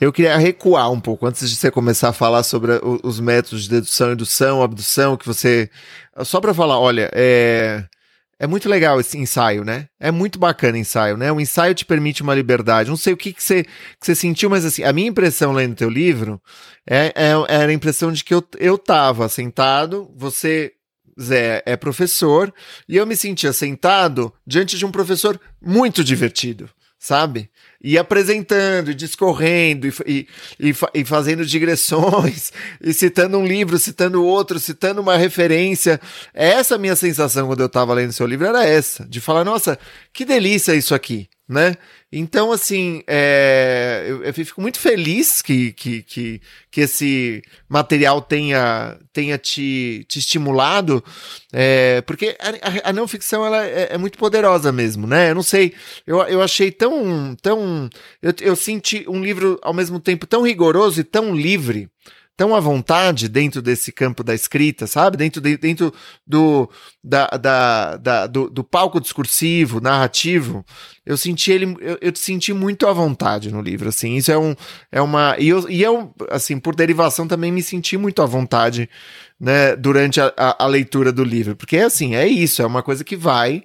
[0.00, 3.70] Eu queria recuar um pouco antes de você começar a falar sobre os métodos de
[3.70, 5.70] dedução, indução, abdução, que você.
[6.24, 7.84] Só para falar, olha, é.
[8.36, 9.86] É muito legal esse ensaio, né?
[9.98, 11.30] É muito bacana ensaio, né?
[11.30, 12.90] O ensaio te permite uma liberdade.
[12.90, 15.76] Não sei o que, que, você, que você sentiu, mas assim, a minha impressão lendo
[15.76, 16.42] teu livro
[16.84, 20.72] é, é, era a impressão de que eu, eu tava sentado, você
[21.20, 22.52] Zé é professor,
[22.88, 27.48] e eu me sentia sentado diante de um professor muito divertido, sabe?
[27.86, 30.26] E apresentando, e discorrendo, e,
[30.58, 36.00] e, e, fazendo digressões, e citando um livro, citando outro, citando uma referência.
[36.32, 39.78] Essa minha sensação quando eu estava lendo seu livro era essa, de falar, nossa,
[40.14, 41.74] que delícia isso aqui, né?
[42.16, 48.96] Então, assim, é, eu, eu, fico muito feliz que, que, que, que, esse material tenha,
[49.12, 51.02] tenha te, te estimulado,
[51.52, 55.30] é, porque a, a, não ficção ela é, é, muito poderosa mesmo, né?
[55.30, 55.74] Eu não sei,
[56.06, 57.34] eu, eu achei tão.
[57.42, 57.90] tão
[58.22, 61.90] eu, eu senti um livro ao mesmo tempo tão rigoroso e tão livre
[62.36, 65.16] tão à vontade dentro desse campo da escrita, sabe?
[65.16, 65.92] Dentro, de, dentro
[66.26, 66.68] do,
[67.02, 70.64] da, da, da do, do, palco discursivo, narrativo,
[71.06, 74.54] eu senti ele, eu, eu senti muito à vontade no livro, assim, isso é um,
[74.90, 78.88] é uma, e eu, e eu, assim, por derivação também me senti muito à vontade,
[79.38, 83.04] né, durante a, a, a leitura do livro, porque, assim, é isso, é uma coisa
[83.04, 83.64] que vai,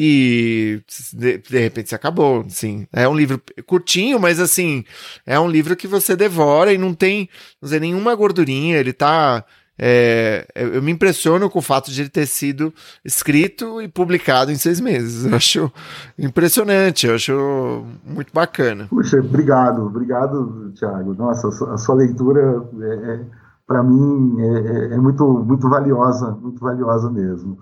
[0.00, 0.80] e
[1.12, 2.86] de, de, repente se acabou, sim.
[2.92, 4.84] É um livro curtinho, mas assim,
[5.26, 7.28] é um livro que você devora e não tem,
[7.60, 9.44] não sei, nenhuma gordurinha, ele tá
[9.76, 12.72] é, eu me impressiono com o fato de ele ter sido
[13.04, 15.24] escrito e publicado em seis meses.
[15.24, 15.72] Eu acho
[16.16, 18.86] impressionante, eu acho muito bacana.
[18.88, 21.14] Puxa, obrigado, obrigado, Thiago.
[21.14, 23.20] Nossa, a sua leitura, é, é
[23.66, 27.58] para mim, é, é, é, muito, muito valiosa, muito valiosa mesmo.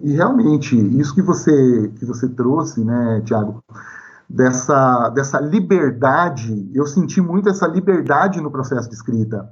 [0.00, 3.62] E realmente, isso que você, que você trouxe, né, Tiago,
[4.28, 9.50] dessa, dessa liberdade, eu senti muito essa liberdade no processo de escrita.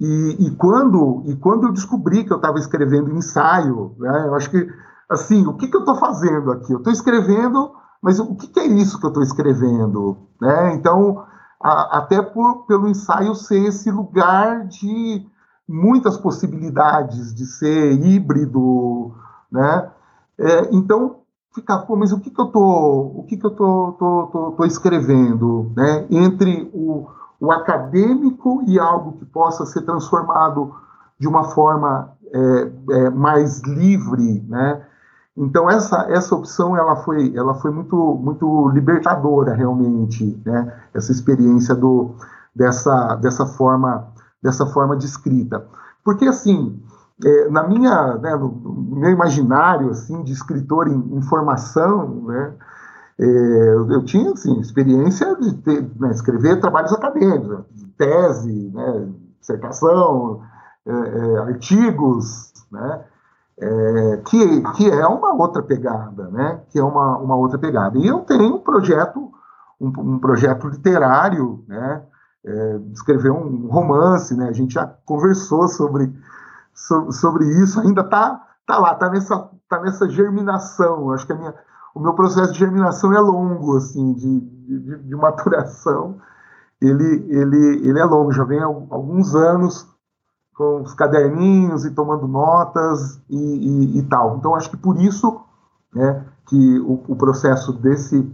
[0.00, 4.50] E, e quando, e quando eu descobri que eu estava escrevendo ensaio, né, eu acho
[4.50, 4.66] que,
[5.10, 6.72] assim, o que, que eu estou fazendo aqui?
[6.72, 10.16] Eu estou escrevendo, mas o que, que, é isso que eu estou escrevendo?
[10.40, 10.74] Né?
[10.74, 11.24] Então,
[11.62, 15.26] a, até por, pelo ensaio ser esse lugar de
[15.68, 19.12] muitas possibilidades de ser híbrido,
[19.50, 19.90] né?
[20.38, 21.20] É, então
[21.54, 24.50] ficar, pô, mas o que, que eu tô, o que, que eu tô, tô, tô,
[24.52, 26.06] tô escrevendo, né?
[26.10, 27.08] Entre o,
[27.40, 30.74] o acadêmico e algo que possa ser transformado
[31.18, 34.82] de uma forma é, é, mais livre, né?
[35.36, 40.72] Então essa essa opção ela foi ela foi muito muito libertadora realmente, né?
[40.94, 42.14] Essa experiência do
[42.54, 44.08] dessa dessa forma
[44.42, 45.66] dessa forma de escrita,
[46.04, 46.82] porque assim
[47.24, 48.50] é, na minha, né, no,
[48.96, 52.52] meu imaginário assim de escritor em, em formação, né,
[53.18, 57.64] é, eu tinha assim, experiência de ter, né, escrever trabalhos acadêmicos,
[57.96, 59.08] tese, né,
[59.40, 60.42] dissertação,
[60.84, 63.04] é, é artigos, né,
[63.58, 67.96] é, que, que é uma outra pegada, né, que é uma, uma outra pegada.
[67.96, 69.30] E eu tenho um projeto,
[69.80, 72.02] um, um projeto literário, né,
[72.44, 76.12] é, escrever um romance, né, a gente já conversou sobre
[76.76, 81.10] so, sobre isso ainda está tá lá, está nessa, tá nessa germinação.
[81.12, 81.54] Acho que minha,
[81.94, 86.18] o meu processo de germinação é longo, assim, de, de, de maturação.
[86.80, 89.88] Ele, ele, ele é longo, já vem há alguns anos
[90.54, 94.36] com os caderninhos e tomando notas e, e, e tal.
[94.36, 95.40] Então, acho que por isso
[95.94, 98.30] né, que o, o, processo desse,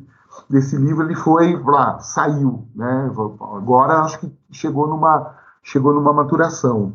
[0.48, 2.66] desse livro ele foi lá, saiu.
[2.74, 3.10] Né?
[3.40, 6.94] Agora acho que chegou numa, chegou numa maturação,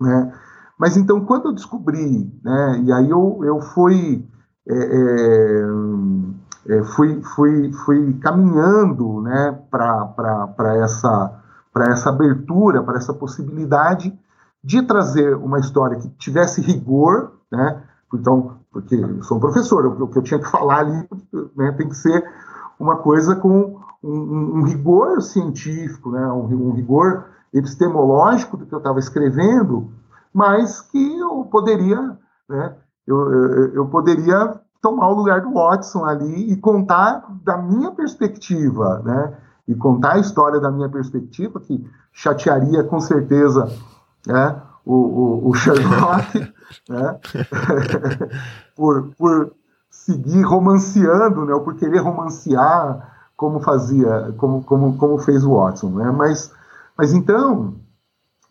[0.00, 0.32] né?
[0.78, 4.26] Mas então, quando eu descobri, né, e aí eu, eu fui,
[4.68, 11.40] é, é, é fui, fui, fui caminhando né, para essa,
[11.88, 14.16] essa abertura, para essa possibilidade
[14.62, 20.08] de trazer uma história que tivesse rigor, né, então, porque eu sou um professor, o
[20.08, 21.08] que eu tinha que falar ali
[21.56, 22.22] né, tem que ser
[22.78, 28.78] uma coisa com um, um rigor científico, né, um, um rigor epistemológico do que eu
[28.78, 29.90] estava escrevendo,
[30.36, 31.98] mas que eu poderia,
[32.46, 37.90] né, eu, eu, eu, poderia tomar o lugar do Watson ali e contar da minha
[37.92, 39.34] perspectiva, né,
[39.66, 43.66] e contar a história da minha perspectiva, que chatearia com certeza
[44.26, 46.52] né, o, o, o Sherlock,
[46.86, 47.18] né,
[48.76, 49.52] por, por
[49.88, 55.92] seguir romanceando, né, ou por querer romancear como fazia, como, como, como fez o Watson,
[55.92, 56.52] né, mas,
[56.94, 57.85] mas então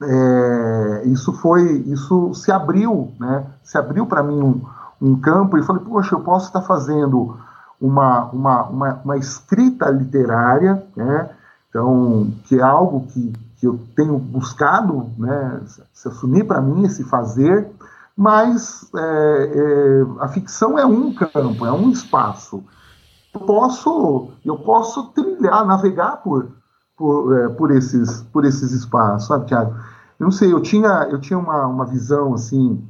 [0.01, 3.45] é, isso foi, isso se abriu, né?
[3.63, 4.61] Se abriu para mim um,
[5.01, 7.37] um, campo e falei, poxa, eu posso estar fazendo
[7.79, 11.29] uma, uma, uma, uma, escrita literária, né?
[11.69, 15.61] Então, que é algo que, que eu tenho buscado, né?
[15.93, 17.69] Se assumir para mim esse fazer,
[18.17, 22.63] mas é, é, a ficção é um campo, é um espaço.
[23.33, 26.49] Eu posso, eu posso trilhar, navegar por
[26.97, 29.75] por, é, por, esses, por esses espaços, sabe, Tiago?
[30.19, 32.81] Eu não sei, eu tinha, eu tinha uma, uma visão assim,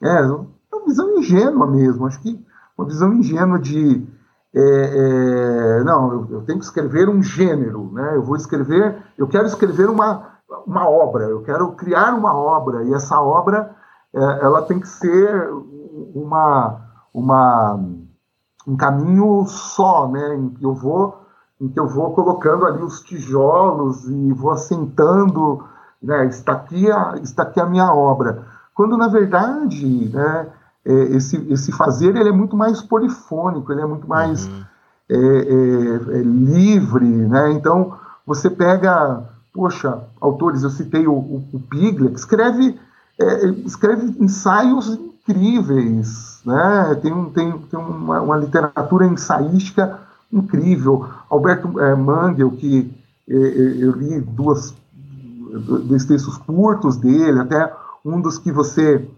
[0.00, 2.44] é, uma visão ingênua mesmo, acho que
[2.76, 4.06] uma visão ingênua de,
[4.54, 8.16] é, é, não, eu, eu, tenho que escrever um gênero, né?
[8.16, 12.94] Eu vou escrever, eu quero escrever uma, uma obra, eu quero criar uma obra, e
[12.94, 13.74] essa obra,
[14.14, 15.50] é, ela tem que ser
[16.14, 16.80] uma,
[17.12, 17.80] uma,
[18.66, 20.50] um caminho só, né?
[20.62, 21.27] Eu vou
[21.60, 25.64] em que eu vou colocando ali os tijolos e vou assentando,
[26.02, 28.44] né, está, aqui a, está aqui a minha obra.
[28.74, 30.46] Quando, na verdade, né,
[30.84, 34.64] é, esse, esse fazer ele é muito mais polifônico, ele é muito mais uhum.
[35.10, 37.04] é, é, é livre.
[37.04, 37.52] Né?
[37.52, 37.94] Então,
[38.24, 42.78] você pega, poxa, autores, eu citei o, o, o Piglia, que escreve,
[43.18, 46.94] é, escreve ensaios incríveis, né?
[47.02, 49.98] tem, tem, tem uma, uma literatura ensaística
[50.32, 51.06] incrível.
[51.28, 52.90] Alberto é, Mangel, que
[53.28, 54.74] é, é, eu li duas,
[55.84, 57.72] dois textos curtos dele, até
[58.04, 59.08] um dos que você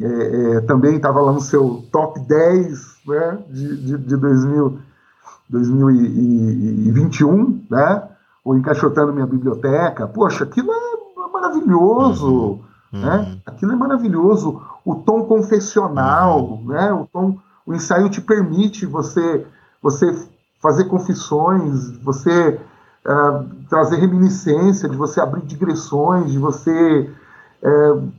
[0.00, 4.78] é, é também estava lá no seu top 10 né, de, de, de 2000,
[5.48, 8.08] 2021, né?
[8.44, 10.06] Ou encaixotando minha biblioteca.
[10.06, 12.60] Poxa, aquilo é maravilhoso.
[12.92, 13.00] Uhum.
[13.00, 13.38] Né?
[13.44, 14.62] Aquilo é maravilhoso.
[14.84, 16.66] O tom confessional, uhum.
[16.66, 16.92] né?
[16.92, 19.44] o, tom, o ensaio te permite você,
[19.82, 20.14] você
[20.66, 22.58] fazer confissões, você
[23.06, 27.08] uh, trazer reminiscência, de você abrir digressões, de você
[27.62, 28.12] uh,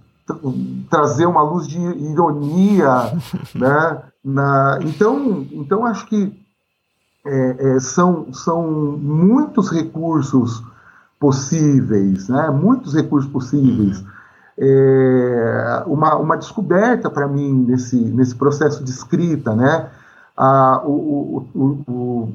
[0.90, 3.12] trazer uma luz de ironia,
[3.54, 4.02] né?
[4.24, 6.34] Na, então, então acho que
[7.26, 8.64] é, é, são, são
[8.98, 10.64] muitos recursos
[11.20, 12.50] possíveis, né?
[12.50, 14.02] Muitos recursos possíveis.
[14.58, 19.90] É, uma, uma descoberta para mim nesse, nesse processo de escrita, né?
[20.86, 22.34] O, o, o,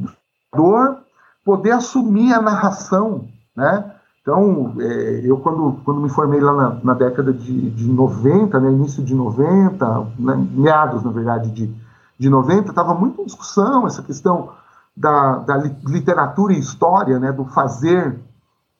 [0.56, 0.96] o
[1.44, 3.92] poder assumir a narração, né?
[4.22, 8.70] Então, é, eu quando, quando me formei lá na, na década de, de 90, né,
[8.70, 11.74] início de 90, né, meados, na verdade, de,
[12.18, 14.50] de 90, estava muito em discussão essa questão
[14.96, 18.16] da, da literatura e história, né, do fazer,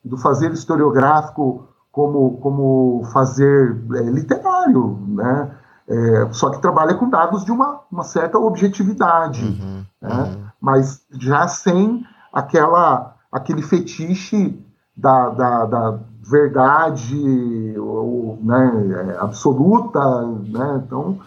[0.05, 5.51] do fazer historiográfico como, como fazer é, literário, né?
[5.93, 10.23] É, só que trabalha com dados de uma, uma certa objetividade, uhum, né?
[10.23, 10.45] uhum.
[10.59, 12.03] mas já sem
[12.33, 14.59] aquela, aquele fetiche
[14.97, 20.01] da, da, da verdade ou, né, absoluta,
[20.49, 20.83] né?
[20.87, 21.19] Então,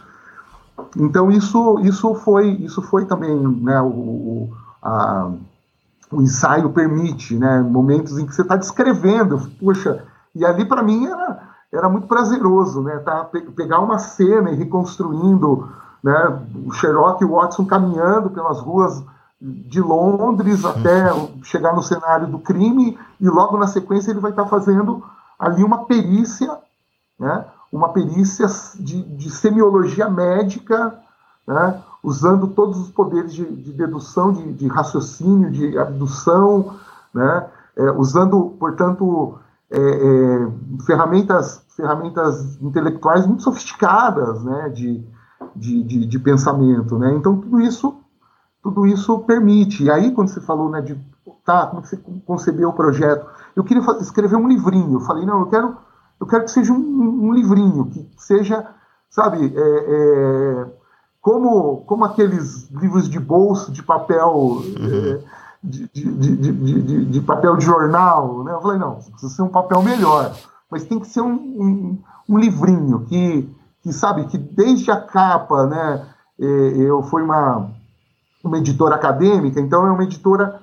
[0.98, 5.32] então isso, isso foi isso foi também né, o, o, a,
[6.12, 7.62] o ensaio permite, né?
[7.62, 11.45] Momentos em que você está descrevendo, puxa, e ali para mim era
[11.76, 12.98] era muito prazeroso, né?
[13.00, 15.70] Tá, pegar uma cena e reconstruindo,
[16.04, 16.42] né?
[16.66, 19.04] O Sherlock e o Watson caminhando pelas ruas
[19.40, 21.12] de Londres até
[21.44, 25.04] chegar no cenário do crime e logo na sequência ele vai estar fazendo
[25.38, 26.58] ali uma perícia,
[27.20, 27.46] né?
[27.72, 30.98] Uma perícia de, de semiologia médica,
[31.46, 31.82] né?
[32.02, 36.76] Usando todos os poderes de, de dedução, de, de, raciocínio, de abdução,
[37.14, 37.48] né?
[37.76, 39.38] É, usando, portanto,
[39.70, 40.48] é, é,
[40.86, 45.04] ferramentas, ferramentas intelectuais muito sofisticadas né, de,
[45.56, 46.98] de, de, de, pensamento.
[46.98, 47.14] Né?
[47.14, 47.98] Então, tudo isso,
[48.64, 49.84] tudo isso permite.
[49.84, 50.98] E aí, quando você falou né, de
[51.44, 54.94] tá, como você concebeu o projeto, eu queria escrever um livrinho.
[54.94, 55.78] Eu falei, não, eu quero,
[56.20, 58.68] eu quero que seja um, um livrinho, que seja,
[59.10, 60.66] sabe, é, é,
[61.22, 64.64] como, como aqueles livros de bolso, de papel, uhum.
[64.80, 65.20] é,
[65.64, 68.54] de, de, de, de, papel de jornal, né?
[68.54, 70.36] Eu falei, não, precisa ser um papel melhor,
[70.70, 73.50] mas tem que ser um, um, um livrinho que,
[73.82, 76.08] que, sabe, que desde a capa, né,
[76.40, 77.72] é, eu fui uma,
[78.44, 80.62] uma editora acadêmica, então é uma editora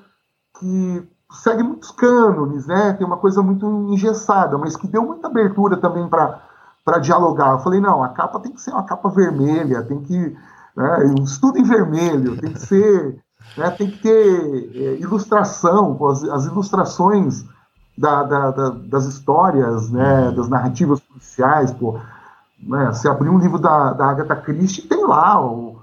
[0.58, 2.92] que segue muitos cânones, né?
[2.92, 7.52] Tem uma coisa muito engessada, mas que deu muita abertura também para dialogar.
[7.52, 10.36] Eu falei, não, a capa tem que ser uma capa vermelha, tem que.
[10.76, 13.18] Né, um estudo em vermelho, tem que ser.
[13.56, 17.44] Né, tem que ter é, ilustração, as, as ilustrações
[17.96, 21.72] da, da, da, das histórias, né, das narrativas policiais.
[21.72, 21.98] Pô,
[22.58, 25.78] né, você abrir um livro da, da Agatha Christie, tem lá o,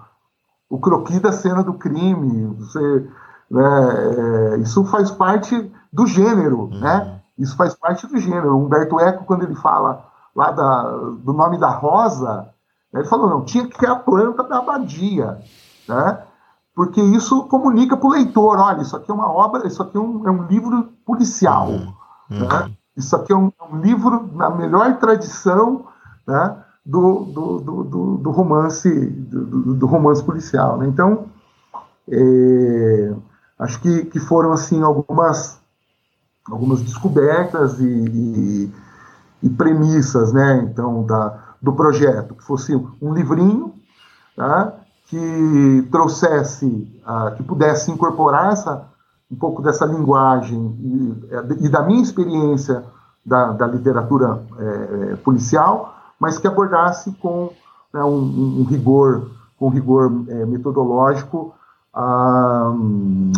[0.69, 3.07] o croquis da cena do crime, você
[3.49, 4.55] né?
[4.55, 6.79] É, isso faz parte do gênero, uhum.
[6.79, 7.19] né?
[7.37, 8.55] Isso faz parte do gênero.
[8.55, 10.05] Humberto Eco, quando ele fala
[10.35, 10.83] lá da,
[11.23, 12.49] do nome da rosa,
[12.93, 15.39] né, ele falou, não, tinha que ter a planta da abadia,
[15.87, 16.23] né?
[16.75, 19.99] Porque isso comunica para o leitor, olha, isso aqui é uma obra, isso aqui é
[19.99, 21.93] um, é um livro policial, uhum.
[22.29, 22.71] Né?
[22.95, 25.85] Isso aqui é um, é um, livro na melhor tradição,
[26.27, 26.63] né?
[26.85, 30.87] Do, do, do, do romance do, do, romance policial, né?
[30.87, 31.25] Então,
[32.09, 33.13] é,
[33.59, 35.59] acho que, que foram assim algumas
[36.49, 38.73] algumas descobertas e, e,
[39.43, 40.57] e, premissas, né?
[40.63, 43.75] Então da, do projeto que fosse um livrinho,
[44.35, 44.73] tá?
[45.05, 46.65] Que trouxesse,
[47.05, 48.89] uh, que pudesse incorporar essa
[49.31, 52.83] um pouco dessa linguagem e, e da minha experiência
[53.25, 57.51] da, da literatura é, policial, mas que abordasse com
[57.93, 61.53] né, um, um, rigor, com rigor é, metodológico
[61.93, 62.73] a,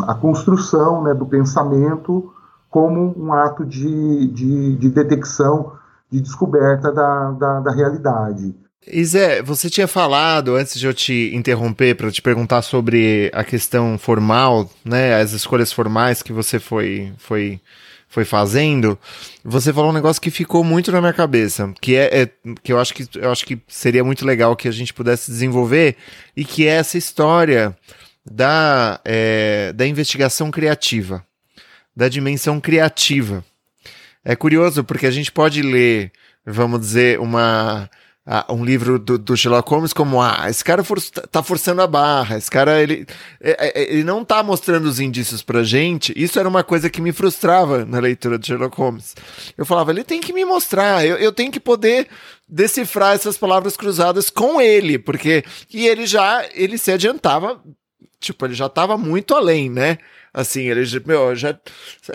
[0.07, 2.31] a construção né, do pensamento
[2.69, 5.73] como um ato de, de, de detecção,
[6.09, 8.55] de descoberta da, da, da realidade.
[8.87, 13.95] Isé, você tinha falado, antes de eu te interromper, para te perguntar sobre a questão
[13.97, 17.61] formal, né, as escolhas formais que você foi, foi,
[18.07, 18.97] foi fazendo,
[19.43, 22.29] você falou um negócio que ficou muito na minha cabeça, que é, é,
[22.63, 25.95] que eu acho que eu acho que seria muito legal que a gente pudesse desenvolver,
[26.35, 27.77] e que é essa história
[28.25, 31.23] da, é, da investigação criativa,
[31.95, 33.45] da dimensão criativa.
[34.25, 36.11] É curioso porque a gente pode ler,
[36.43, 37.87] vamos dizer, uma,
[38.49, 42.37] um livro do, do, Sherlock Holmes como ah, esse cara for, tá forçando a barra,
[42.37, 43.07] esse cara ele,
[43.41, 46.13] é, é, ele não tá mostrando os indícios pra gente.
[46.15, 49.15] Isso era uma coisa que me frustrava na leitura de Sherlock Holmes.
[49.57, 52.07] Eu falava, ele tem que me mostrar, eu, eu tenho que poder
[52.47, 55.43] decifrar essas palavras cruzadas com ele, porque
[55.73, 57.59] e ele já ele se adiantava
[58.21, 59.97] tipo, ele já tava muito além, né?
[60.33, 61.59] Assim, ele meu, já,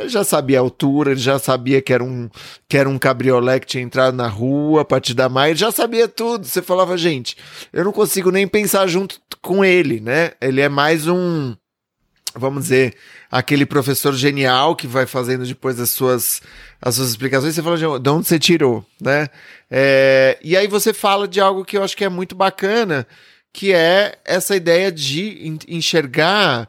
[0.06, 2.30] já sabia a altura, ele já sabia que era um,
[2.66, 5.70] que era um cabriolé que tinha entrado na rua a partir da maia, ele já
[5.70, 6.46] sabia tudo.
[6.46, 7.36] Você falava, gente,
[7.72, 10.32] eu não consigo nem pensar junto com ele, né?
[10.40, 11.54] Ele é mais um,
[12.34, 12.94] vamos dizer,
[13.30, 16.40] aquele professor genial que vai fazendo depois as suas,
[16.80, 17.54] as suas explicações.
[17.54, 19.28] Você fala, de onde você tirou, né?
[19.70, 23.06] É, e aí você fala de algo que eu acho que é muito bacana,
[23.52, 26.66] que é essa ideia de enxergar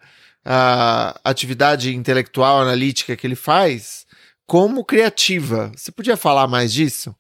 [0.50, 4.06] a atividade intelectual, analítica que ele faz
[4.46, 5.72] como criativa.
[5.76, 7.14] Você podia falar mais disso?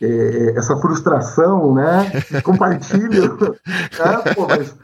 [0.00, 2.10] É, é essa frustração, né?
[2.42, 3.36] Compartilho.
[3.66, 4.34] né?
[4.34, 4.74] Pô, mas,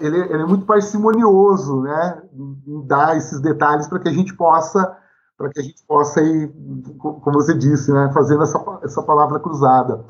[0.00, 2.22] ele, ele, é muito parcimonioso, né?
[2.66, 4.96] Em dar esses detalhes para que a gente possa
[5.36, 6.50] para que a gente possa ir,
[6.98, 10.04] como você disse, né, fazendo essa, essa palavra cruzada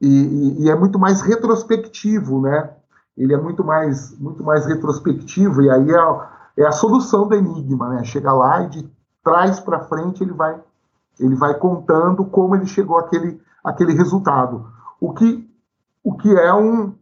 [0.00, 2.70] e, e, e, é muito mais retrospectivo, né?
[3.16, 7.88] Ele é muito mais, muito mais retrospectivo e aí é, é a solução do enigma,
[7.90, 8.04] né?
[8.04, 8.90] Chega lá e de
[9.22, 10.60] trás para frente ele vai,
[11.18, 14.66] ele vai contando como ele chegou àquele, àquele resultado.
[15.00, 15.48] O que,
[16.02, 16.94] o que é um,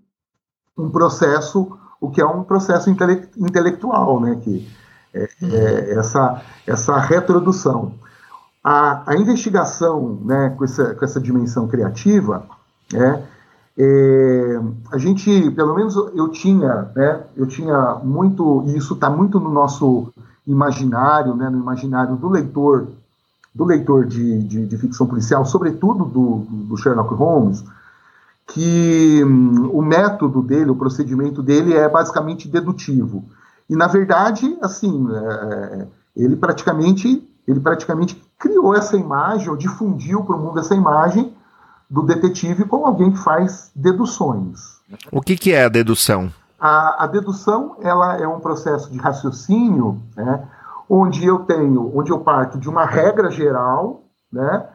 [0.77, 4.37] um processo, o que é um processo intele intelectual, né?
[4.37, 4.69] Que
[5.15, 7.95] é, é essa, essa retrodução.
[8.63, 10.51] A, a investigação, né?
[10.51, 12.47] Com essa, com essa dimensão criativa
[12.93, 13.27] né?
[13.77, 14.61] É,
[14.91, 19.51] a gente, pelo menos eu tinha, né, eu tinha muito, e isso está muito no
[19.51, 20.13] nosso
[20.47, 22.89] imaginário, né, no imaginário do leitor,
[23.55, 27.65] do leitor de, de, de ficção policial, sobretudo do, do Sherlock Holmes,
[28.47, 33.25] que hum, o método dele, o procedimento dele é basicamente dedutivo.
[33.71, 40.23] E na verdade, assim, é, é ele praticamente, ele praticamente criou essa imagem, ou difundiu
[40.25, 41.33] para o mundo essa imagem
[41.93, 44.81] do detetive como alguém que faz deduções.
[45.13, 46.33] O que, que é a dedução?
[46.59, 50.49] A, a, dedução ela é um processo de raciocínio, né,
[50.89, 54.67] onde eu tenho, onde eu parto de uma regra geral, né?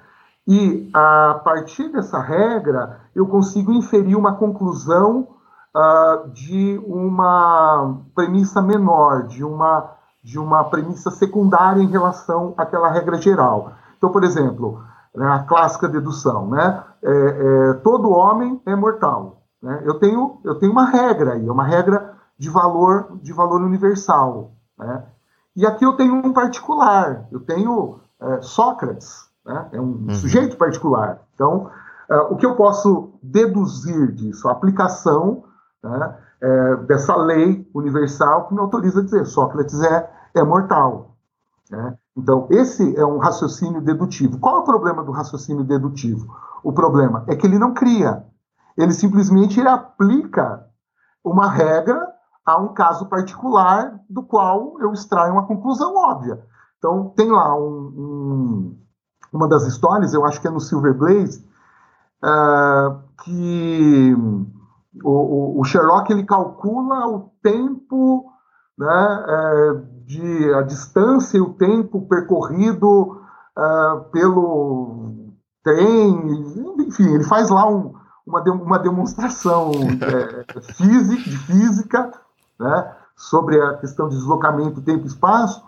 [0.48, 5.28] E a partir dessa regra eu consigo inferir uma conclusão
[5.76, 13.16] uh, de uma premissa menor, de uma de uma premissa secundária em relação àquela regra
[13.16, 13.72] geral.
[13.98, 14.84] Então, por exemplo,
[15.18, 16.84] né, a clássica dedução, né?
[17.04, 19.42] É, é, todo homem é mortal.
[19.62, 19.82] Né?
[19.84, 24.52] Eu tenho eu tenho uma regra aí, é uma regra de valor de valor universal,
[24.78, 25.04] né?
[25.56, 29.70] E aqui eu tenho um particular, eu tenho é, Sócrates, né?
[29.72, 30.10] é um uhum.
[30.12, 31.20] sujeito particular.
[31.34, 31.72] Então,
[32.08, 34.48] é, o que eu posso deduzir disso?
[34.48, 35.46] A aplicação
[35.84, 41.16] né, é, dessa lei universal que me autoriza a dizer Sócrates é, é mortal.
[41.72, 41.98] Né?
[42.18, 44.40] Então, esse é um raciocínio dedutivo.
[44.40, 46.36] Qual é o problema do raciocínio dedutivo?
[46.64, 48.26] O problema é que ele não cria.
[48.76, 50.66] Ele simplesmente ele aplica
[51.24, 52.08] uma regra
[52.44, 56.44] a um caso particular do qual eu extraio uma conclusão óbvia.
[56.80, 58.78] Então, tem lá um, um,
[59.32, 61.46] uma das histórias, eu acho que é no Silver Blaze,
[62.24, 64.16] uh, que
[65.04, 68.32] o, o, Sherlock ele calcula o tempo,
[68.78, 73.22] né, uh, de, a distância e o tempo percorrido
[73.58, 75.12] uh, pelo
[75.62, 77.94] trem, enfim, ele faz lá um,
[78.26, 82.12] uma, de, uma demonstração é, física, de física
[82.58, 85.62] né, sobre a questão de deslocamento, tempo e espaço,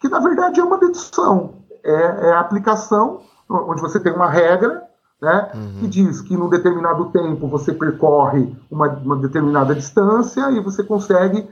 [0.00, 4.82] que na verdade é uma dedução, é, é a aplicação, onde você tem uma regra
[5.20, 5.80] né, uhum.
[5.80, 11.46] que diz que num determinado tempo você percorre uma, uma, determinada distância e você consegue,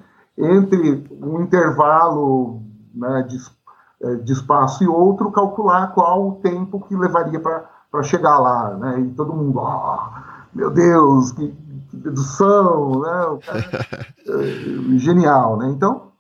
[0.45, 2.63] entre um intervalo
[2.95, 3.37] né, de,
[4.03, 8.75] é, de, espaço e outro, calcular qual o tempo que levaria para chegar lá.
[8.77, 9.99] Né, e todo mundo, oh,
[10.55, 11.55] meu Deus, que,
[11.93, 13.39] dedução, né?
[13.45, 15.69] Cara, é, genial, né?
[15.71, 16.11] Então,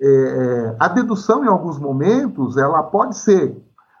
[0.00, 3.56] é, é, a dedução, em alguns momentos, ela pode ser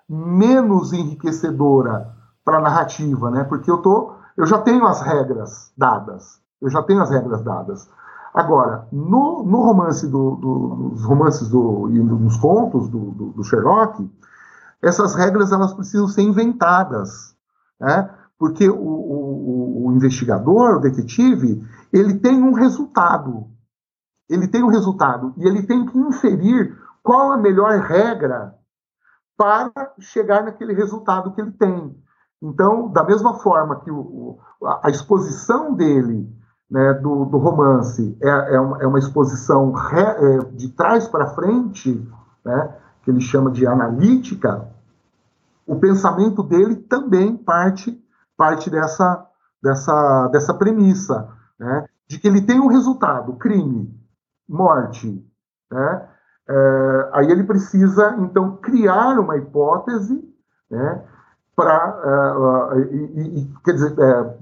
[0.08, 2.14] menos enriquecedora
[2.44, 3.44] para a narrativa, né?
[3.44, 7.88] Porque eu tô, eu já tenho as regras dadas, eu já tenho as regras dadas.
[8.36, 13.42] Agora, no, no romance do, do, nos romances do, e nos contos do, do, do
[13.42, 14.06] Sherlock,
[14.82, 17.34] essas regras elas precisam ser inventadas,
[17.80, 18.14] né?
[18.38, 23.46] Porque o, o, o, investigador, o detetive, ele tem um resultado.
[24.28, 28.54] Ele tem um resultado e ele tem que inferir qual a melhor regra
[29.34, 31.96] para chegar naquele resultado que ele tem.
[32.42, 34.38] Então, da mesma forma que o,
[34.82, 36.30] a exposição dele
[36.70, 41.28] né, do, do, romance é, é, uma, é uma exposição re, é, de trás para
[41.28, 42.06] frente,
[42.44, 44.68] né, que ele chama de analítica,
[45.66, 48.02] o pensamento dele também parte
[48.36, 49.26] parte dessa,
[49.62, 51.86] dessa, dessa premissa, né?
[52.06, 53.92] de que ele tem um resultado, crime,
[54.48, 55.26] morte.
[55.72, 56.08] Né?
[56.48, 60.22] É, aí ele precisa, então, criar uma hipótese
[60.70, 61.04] né?
[61.56, 61.98] Para.
[62.04, 64.36] Uh, uh, quer dizer, é,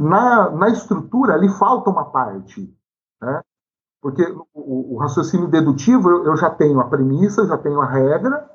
[0.00, 2.74] na, na estrutura ali falta uma parte.
[3.20, 3.42] Né?
[4.00, 4.22] Porque
[4.54, 8.48] o, o raciocínio dedutivo, eu, eu, já tenho a premissa, já tenho a regra,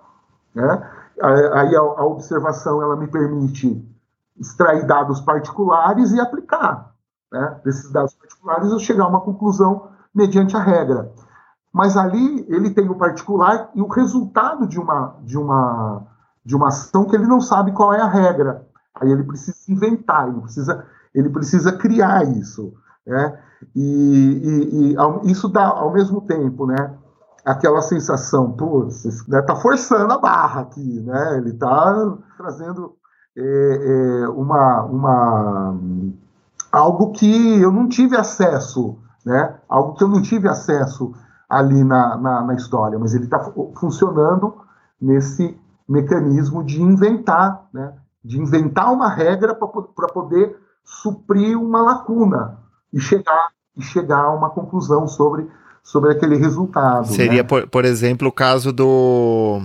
[0.56, 0.90] né?
[1.22, 3.88] aí a, a observação ela me permite
[4.38, 6.94] extrair dados particulares e aplicar.
[7.32, 7.62] Né?
[7.64, 11.12] Desses dados particulares, eu chegar a uma conclusão mediante a regra.
[11.72, 16.08] Mas ali ele tem o particular e o resultado de uma, de uma,
[16.46, 18.68] de uma ação que ele não sabe qual é a regra.
[18.96, 22.74] Aí ele precisa inventar, ele precisa, ele precisa criar isso.
[23.06, 23.40] Né?
[23.76, 26.94] E, e, e isso dá, ao mesmo tempo, né,
[27.46, 31.38] aquela sensação, putz, né, tá forçando a barra aqui, né?
[31.38, 32.96] Ele tá trazendo
[33.38, 33.42] é,
[34.24, 35.78] é, uma, uma,
[36.72, 39.56] algo que eu não tive acesso, né?
[39.68, 41.14] algo que eu não tive acesso
[41.50, 43.40] ali na, na, na história, mas ele está
[43.76, 44.56] funcionando
[45.02, 45.58] nesse
[45.88, 47.94] mecanismo de inventar, né?
[48.24, 52.60] de inventar uma regra para poder suprir uma lacuna
[52.92, 55.48] e chegar, e chegar a uma conclusão sobre
[55.84, 57.08] sobre aquele resultado.
[57.08, 57.44] Seria, né?
[57.44, 59.62] por, por exemplo, o caso do.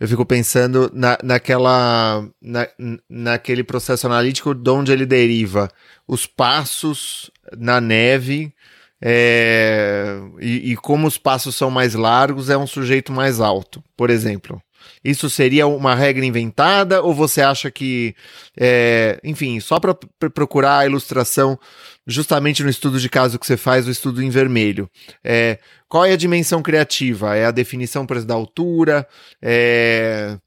[0.00, 2.26] Eu fico pensando na, naquela.
[2.40, 2.66] Na,
[3.08, 5.68] naquele processo analítico de onde ele deriva
[6.06, 8.52] os passos na neve.
[9.00, 14.10] É, e, e como os passos são mais largos, é um sujeito mais alto, por
[14.10, 14.60] exemplo.
[15.04, 18.14] Isso seria uma regra inventada ou você acha que,
[18.56, 19.94] é, enfim, só para
[20.30, 21.58] procurar a ilustração,
[22.06, 24.88] justamente no estudo de caso que você faz, o estudo em vermelho,
[25.22, 25.58] é,
[25.88, 27.36] qual é a dimensão criativa?
[27.36, 29.06] É a definição, exemplo, da altura?
[29.40, 30.38] É,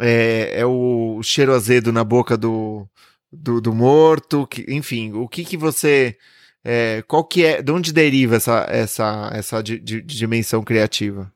[0.00, 2.86] é, é o cheiro azedo na boca do,
[3.32, 4.46] do, do morto?
[4.46, 6.16] Que, enfim, o que que você
[6.64, 11.32] é, qual que é, de onde deriva essa, essa, essa di, di, dimensão criativa?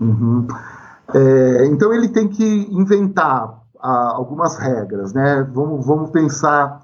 [0.00, 0.46] Uhum.
[1.12, 5.42] É, então ele tem que inventar ah, algumas regras, né?
[5.52, 6.82] Vamos, vamos pensar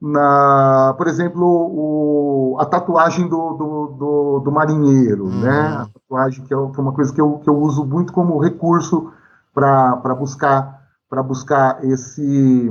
[0.00, 5.40] na, por exemplo, o, a tatuagem do, do, do, do marinheiro, uhum.
[5.40, 5.60] né?
[5.60, 8.38] A tatuagem que é, que é uma coisa que eu, que eu uso muito como
[8.38, 9.12] recurso
[9.52, 10.76] para buscar
[11.08, 12.68] para buscar esse,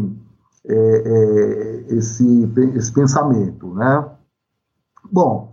[0.67, 4.05] é, é, esse esse pensamento, né?
[5.11, 5.51] Bom,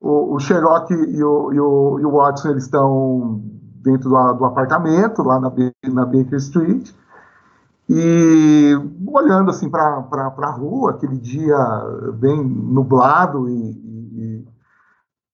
[0.00, 3.42] o, o Sherlock e o, e o, e o Watson eles estão
[3.82, 5.52] dentro do, do apartamento lá na,
[5.92, 6.92] na Baker Street
[7.88, 8.74] e
[9.06, 11.56] olhando assim para a rua, aquele dia
[12.14, 14.48] bem nublado, e, e,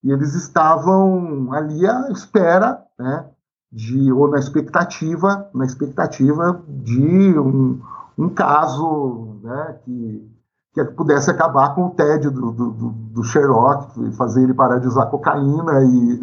[0.05, 3.25] e, eles estavam ali à espera, né,
[3.69, 7.81] de, ou na expectativa, na expectativa de um,
[8.17, 10.31] um caso né, que,
[10.73, 15.07] que pudesse acabar com o tédio do, do, do Sherlock, fazer ele parar de usar
[15.07, 16.21] cocaína e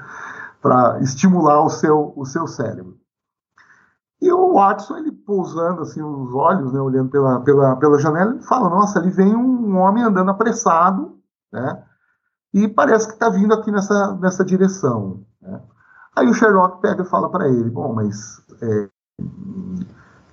[0.60, 2.98] para estimular o seu, o seu cérebro.
[4.20, 8.42] E o Watson, ele pousando assim os olhos, né, olhando pela, pela, pela janela, ele
[8.42, 11.18] fala: Nossa, ali vem um homem andando apressado,
[11.52, 11.82] né?
[12.54, 15.22] E parece que está vindo aqui nessa, nessa direção.
[15.42, 15.60] Né?
[16.16, 18.88] Aí o Sherlock pega e fala para ele: Bom, mas é,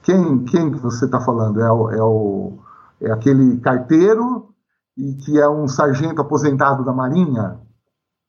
[0.03, 1.59] quem, quem você está falando?
[1.59, 2.59] É, o, é, o,
[3.01, 4.53] é aquele carteiro
[4.95, 7.59] e que é um sargento aposentado da Marinha?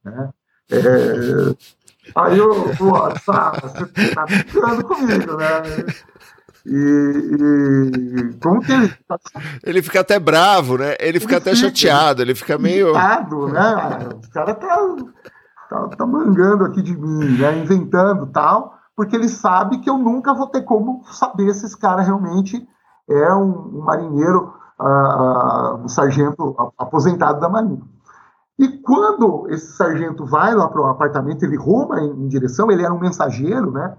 [0.04, 0.30] Né?
[0.70, 1.54] É,
[2.14, 2.92] Aí eu, pô,
[3.24, 5.62] tá, você tá brincando comigo, né?
[6.66, 8.94] E, e, como que ele.
[9.62, 10.96] Ele fica até bravo, né?
[10.98, 12.88] Ele fica ele até fica, chateado, ele fica meio.
[12.88, 14.08] Irritado, né?
[14.14, 14.78] O cara tá,
[15.68, 17.58] tá, tá mangando aqui de mim, né?
[17.58, 22.00] Inventando tal, porque ele sabe que eu nunca vou ter como saber se esse cara
[22.00, 22.66] realmente
[23.10, 27.82] é um, um marinheiro, uh, uh, um sargento aposentado da Marinha.
[28.58, 32.84] E quando esse sargento vai lá para o apartamento, ele ruma em, em, direção, ele
[32.84, 33.96] era um mensageiro, né?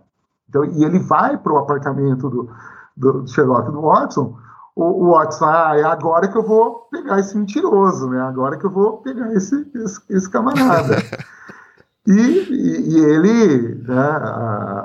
[0.48, 2.50] Então, e ele vai para o apartamento do,
[2.96, 4.38] do Sherlock do Watson.
[4.74, 8.22] O, o, Watson, ah, é agora que eu vou pegar esse mentiroso, né?
[8.22, 10.96] Agora que eu vou pegar esse, esse, esse camarada.
[12.08, 14.20] e, e, e, ele, né,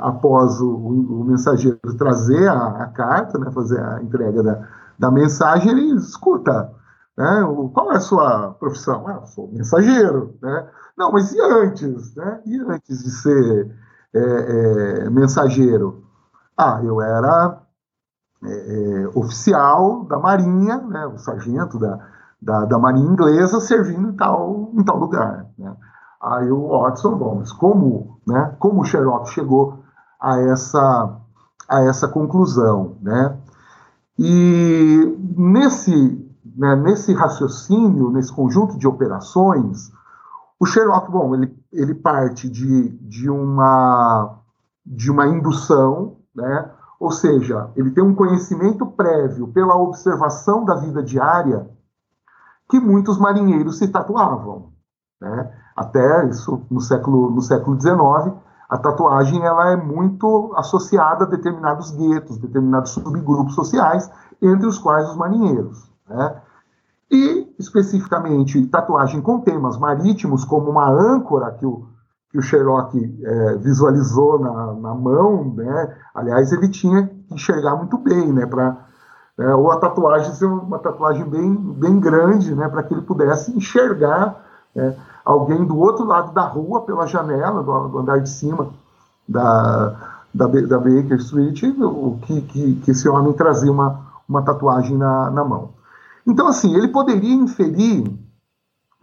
[0.00, 4.68] após o, o, mensageiro trazer a, a, carta, né, fazer a entrega da,
[4.98, 6.72] da mensagem, ele escuta
[7.20, 7.42] né?
[7.74, 9.06] Qual é a sua profissão?
[9.06, 10.38] Ah, sou mensageiro.
[10.40, 10.66] Né?
[10.96, 12.14] Não, mas e antes?
[12.16, 12.40] Né?
[12.46, 13.76] E antes de ser
[14.14, 14.20] é,
[15.04, 16.02] é, mensageiro?
[16.56, 17.60] Ah, eu era
[18.42, 21.06] é, é oficial da Marinha, né?
[21.08, 21.98] o sargento da,
[22.40, 25.46] da, da, Marinha Inglesa, servindo em tal, em tal lugar.
[25.58, 25.76] Né?
[26.22, 29.84] Aí o Watson, bom, mas como, né, como o Sherlock chegou
[30.18, 31.18] a essa,
[31.68, 32.96] a essa conclusão?
[33.02, 33.36] Né?
[34.18, 36.19] E nesse
[36.56, 39.92] né, nesse raciocínio, nesse conjunto de operações,
[40.58, 44.38] o Sherlock, bom, ele, ele parte de, de, uma,
[44.84, 51.02] de uma indução, né, ou seja, ele tem um conhecimento prévio pela observação da vida
[51.02, 51.66] diária
[52.68, 54.72] que muitos marinheiros se tatuavam.
[55.20, 55.50] Né?
[55.74, 58.36] Até isso no século, no século XIX,
[58.68, 65.08] a tatuagem ela é muito associada a determinados guetos, determinados subgrupos sociais, entre os quais
[65.08, 65.89] os marinheiros.
[66.10, 66.36] Né?
[67.10, 71.86] E, especificamente, tatuagem com temas marítimos, como uma âncora que o,
[72.30, 75.96] que o Sherlock é, visualizou na, na mão, né?
[76.14, 78.46] aliás, ele tinha que enxergar muito bem, né?
[78.46, 78.76] Pra,
[79.38, 82.68] é, ou a tatuagem ser uma tatuagem bem, bem grande, né?
[82.68, 84.44] para que ele pudesse enxergar
[84.74, 84.94] né?
[85.24, 88.68] alguém do outro lado da rua, pela janela, do, do andar de cima
[89.28, 94.96] da, da, da Baker Street, o que, que, que esse homem trazia uma, uma tatuagem
[94.96, 95.79] na, na mão.
[96.26, 98.04] Então, assim, ele poderia inferir,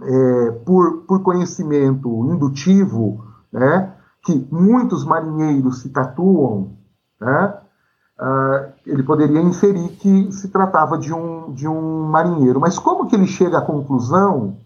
[0.01, 3.93] é, por, por conhecimento indutivo, né,
[4.23, 6.73] que muitos marinheiros se tatuam,
[7.19, 7.57] né,
[8.19, 12.59] uh, ele poderia inferir que se tratava de um, de um marinheiro.
[12.59, 14.57] Mas como que ele chega à conclusão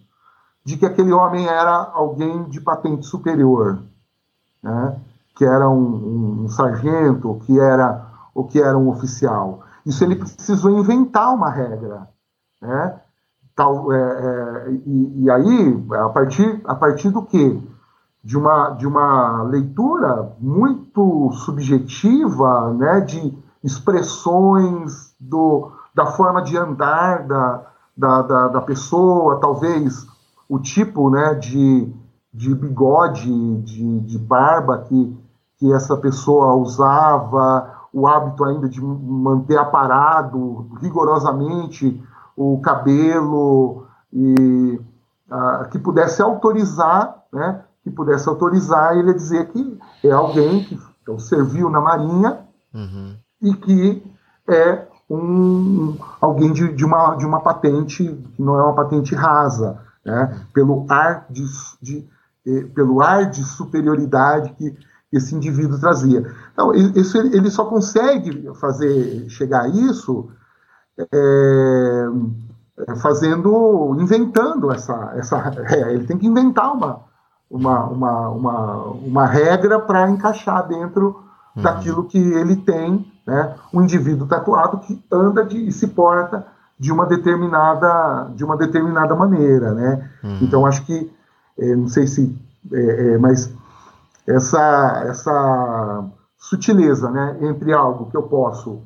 [0.66, 3.80] de que aquele homem era alguém de patente superior,
[4.62, 5.00] né,
[5.36, 9.62] que era um, um, um sargento, que era, ou que era um oficial?
[9.86, 12.08] Isso ele precisou inventar uma regra
[12.62, 13.00] né?
[13.56, 17.62] Tal, é, é, e, e, aí, a partir, a partir do que?
[18.24, 27.28] De uma, de uma leitura muito subjetiva, né, de expressões do, da forma de andar
[27.28, 27.66] da,
[27.98, 30.08] da, da, da pessoa, talvez
[30.48, 31.92] o tipo né, de,
[32.34, 35.18] de bigode, de, de barba que,
[35.58, 42.02] que essa pessoa usava, o hábito ainda de manter aparado rigorosamente
[42.36, 44.80] o cabelo e
[45.30, 50.80] uh, que pudesse autorizar, né, que pudesse autorizar ele a dizer que é alguém que,
[51.02, 52.40] então serviu na Marinha
[52.74, 53.16] uhum.
[53.42, 54.04] e que
[54.48, 58.04] é um, alguém de, de, uma, de uma patente
[58.36, 60.46] que não é uma patente rasa, né?
[60.54, 61.44] pelo ar de,
[61.82, 62.08] de
[62.46, 64.76] eh, pelo ar de superioridade que
[65.12, 66.34] esse indivíduo trazia.
[66.54, 70.30] Então, isso ele só consegue fazer chegar a isso
[70.98, 72.06] é,
[73.02, 77.02] fazendo, inventando essa, essa é, ele tem que inventar uma,
[77.50, 81.24] uma, uma, uma, uma regra para encaixar dentro
[81.56, 81.64] uhum.
[81.64, 83.56] daquilo que ele tem, né?
[83.74, 86.46] Um indivíduo tatuado que anda de, e se porta
[86.80, 90.10] de uma determinada de uma determinada maneira, né?
[90.24, 90.40] Uhum.
[90.42, 91.12] Então acho que
[91.60, 92.36] é, não sei se
[92.72, 93.54] é, é, mas
[94.28, 96.06] essa essa
[96.38, 98.82] sutileza, né, entre algo que eu posso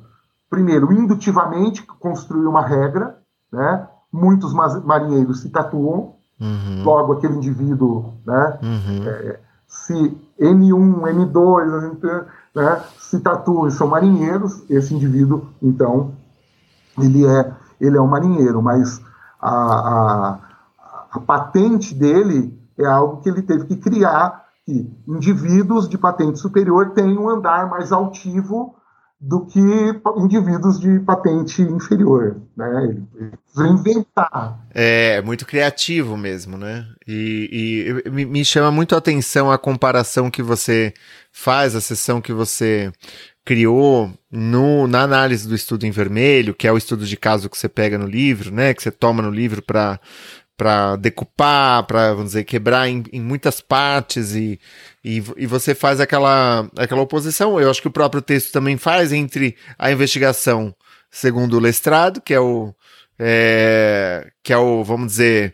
[0.56, 3.18] primeiro indutivamente construir uma regra,
[3.52, 3.88] né?
[4.12, 6.84] Muitos marinheiros se tatuam Uhum.
[6.84, 9.08] Logo, aquele indivíduo, né, uhum.
[9.08, 16.12] é, se N1, N2, né, se tatuam e são marinheiros, esse indivíduo, então,
[17.00, 19.02] ele é, ele é um marinheiro, mas
[19.42, 20.40] a, a,
[21.12, 26.92] a patente dele é algo que ele teve que criar, que indivíduos de patente superior
[26.92, 28.76] têm um andar mais altivo
[29.20, 29.60] do que
[30.18, 32.84] indivíduos de patente inferior, né?
[32.84, 34.60] Ele inventar.
[34.72, 36.86] É, muito criativo mesmo, né?
[37.08, 40.94] E, e me, me, chama muito a atenção a comparação que você
[41.32, 42.92] faz, a sessão que você
[43.46, 47.58] criou no, na análise do estudo em vermelho, que é o estudo de caso que
[47.58, 48.74] você pega no livro, né?
[48.74, 50.00] Que você toma no livro para
[50.58, 54.60] para decupar, para vamos dizer quebrar em, em muitas partes e,
[55.04, 57.60] e, e, você faz aquela aquela oposição.
[57.60, 60.74] Eu acho que o próprio texto também faz entre a investigação
[61.12, 62.74] segundo o Lestrado, que é o
[63.20, 65.54] é, que é o vamos dizer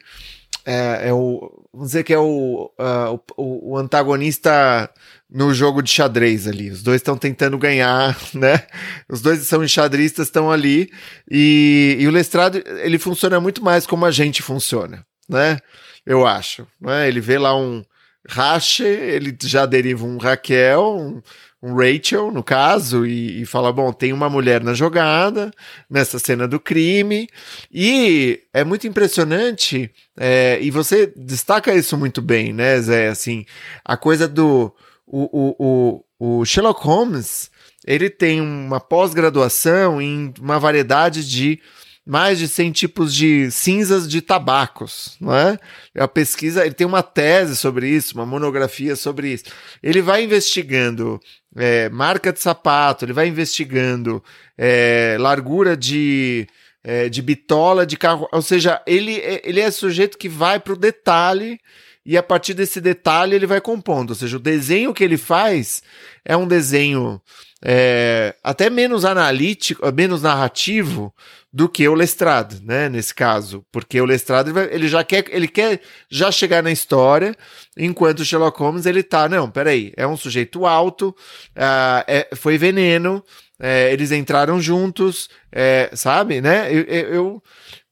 [0.66, 4.90] é, é o vamos dizer que é o, uh, o, o antagonista
[5.30, 6.70] no jogo de xadrez ali.
[6.70, 8.66] Os dois estão tentando ganhar, né?
[9.10, 10.92] Os dois são enxadristas, estão ali.
[11.30, 15.60] E, e, o Lestrado, ele funciona muito mais como a gente funciona, né?
[16.06, 16.68] Eu acho.
[16.80, 17.08] Né?
[17.08, 17.84] Ele vê lá um
[18.28, 21.22] Rache, ele já deriva um Raquel, um,
[21.62, 25.52] um Rachel, no caso, e, e, fala: bom, tem uma mulher na jogada,
[25.90, 27.28] nessa cena do crime,
[27.72, 33.10] e é muito impressionante, é, e você destaca isso muito bem, né, Zé?
[33.10, 33.46] Assim,
[33.86, 34.74] a coisa do
[35.06, 37.52] o, o, o, Sherlock Holmes
[37.86, 41.60] ele tem uma pós-graduação em uma variedade de
[42.06, 45.60] mais de 100 tipos de cinzas de tabacos, não é?
[45.96, 49.46] A pesquisa, ele tem uma tese sobre isso, uma monografia sobre isso.
[49.84, 51.20] Ele vai investigando
[51.56, 54.24] é, marca de sapato, ele vai investigando
[54.58, 56.48] é, largura de,
[56.84, 60.78] é, de bitola de carro, ou seja, ele, ele é sujeito que vai para o
[60.78, 61.60] detalhe
[62.04, 64.10] e a partir desse detalhe ele vai compondo.
[64.10, 65.84] Ou seja, o desenho que ele faz
[66.26, 67.22] é um desenho
[67.64, 71.14] é, até menos analítico, menos narrativo
[71.54, 72.88] do que o Lestrade, né?
[72.88, 77.36] Nesse caso, porque o Lestrade ele já quer, ele quer já chegar na história,
[77.78, 82.58] enquanto o Sherlock Holmes ele tá, não, peraí, é um sujeito alto, uh, é, foi
[82.58, 83.22] veneno,
[83.60, 86.74] é, eles entraram juntos, é, sabe, né?
[86.74, 87.44] Eu, eu,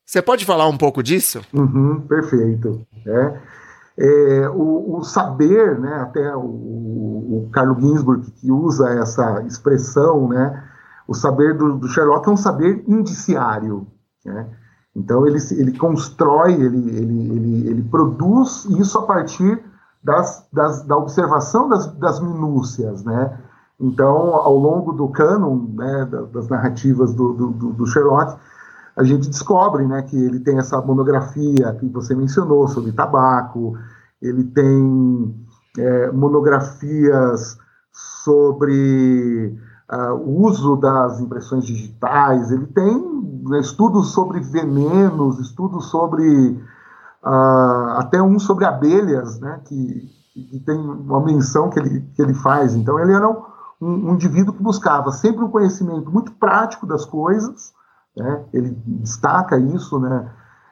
[0.05, 1.41] você pode falar um pouco disso?
[1.53, 2.85] Uhum, perfeito.
[3.05, 3.59] É.
[4.01, 10.68] É, o, o, saber, né, até o, o Carlo Ginsburg que usa essa expressão, né,
[11.09, 13.87] o saber do, do Sherlock é um saber indiciário.
[14.23, 14.47] Né?
[14.95, 19.59] Então ele, ele constrói, ele, ele, ele, ele produz isso a partir
[20.03, 23.03] das, das, da observação das, das minúcias.
[23.03, 23.39] Né?
[23.79, 28.39] Então, ao longo do cânon né, das narrativas do, do, do Sherlock,
[28.95, 33.75] a gente descobre né, que ele tem essa monografia que você mencionou sobre tabaco,
[34.21, 35.35] ele tem
[35.75, 37.57] é, monografias
[38.21, 39.57] sobre
[39.91, 46.51] uh, uso das impressões digitais, ele tem né, estudos sobre venenos, estudos sobre
[47.23, 52.33] uh, até um sobre abelhas, né, que, que, tem uma menção que ele, que ele
[52.33, 52.75] faz.
[52.75, 53.43] Então ele era um,
[53.81, 57.73] um, um indivíduo que buscava sempre um conhecimento muito prático das coisas,
[58.15, 58.43] né?
[58.53, 60.29] Ele destaca isso, né?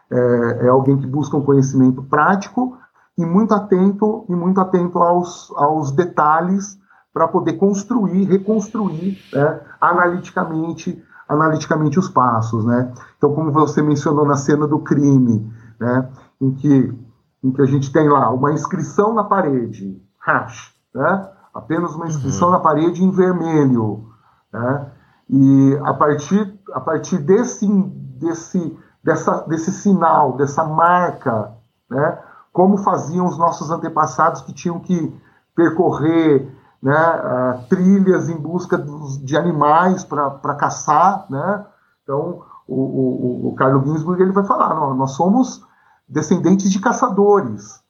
[0.10, 2.78] É, é, alguém que busca um conhecimento prático
[3.18, 6.80] e muito atento e muito atento aos, aos detalhes
[7.18, 12.94] para poder construir, reconstruir né, analiticamente, analiticamente os passos, né?
[13.18, 16.08] Então, como você mencionou na cena do crime, né,
[16.40, 16.96] em que
[17.44, 21.28] em que a gente tem lá uma inscrição na parede, hash, né?
[21.54, 22.54] Apenas uma inscrição uhum.
[22.54, 24.10] na parede em vermelho,
[24.54, 24.92] né?
[25.28, 31.52] E a partir, a partir desse, desse, dessa, desse sinal, dessa marca,
[31.90, 32.20] né,
[32.54, 35.14] como faziam os nossos antepassados que tinham que
[35.56, 41.66] percorrer né, uh, trilhas em busca dos, de animais para caçar, né?
[42.04, 45.66] Então, o, o, o Carlo Ginsburg ele vai falar, nós somos
[46.08, 47.82] descendentes de caçadores,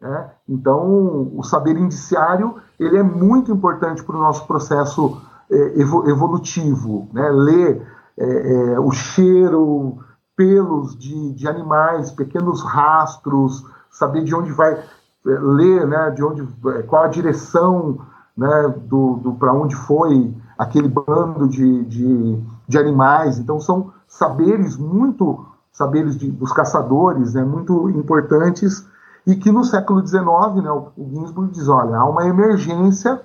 [0.00, 0.30] né?
[0.48, 5.20] Então, o saber indiciário ele é muito importante para o nosso processo
[5.50, 7.30] é, evolutivo, né?
[7.30, 7.86] Ler
[8.18, 9.98] é, é, o cheiro,
[10.36, 14.82] pelos de, de animais, pequenos rastros, saber de onde vai
[15.24, 16.10] ler, né?
[16.10, 16.42] De onde,
[16.88, 18.00] qual a direção,
[18.36, 18.74] né?
[18.86, 23.38] Do, do para onde foi aquele bando de, de, de, animais.
[23.38, 27.44] Então, são saberes muito saberes de, dos caçadores, né?
[27.44, 28.86] Muito importantes
[29.26, 30.22] e que no século XIX,
[30.62, 33.20] né, o Ginsburg diz, olha, há uma emergência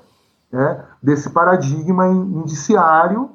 [0.52, 3.32] né, desse paradigma indiciário,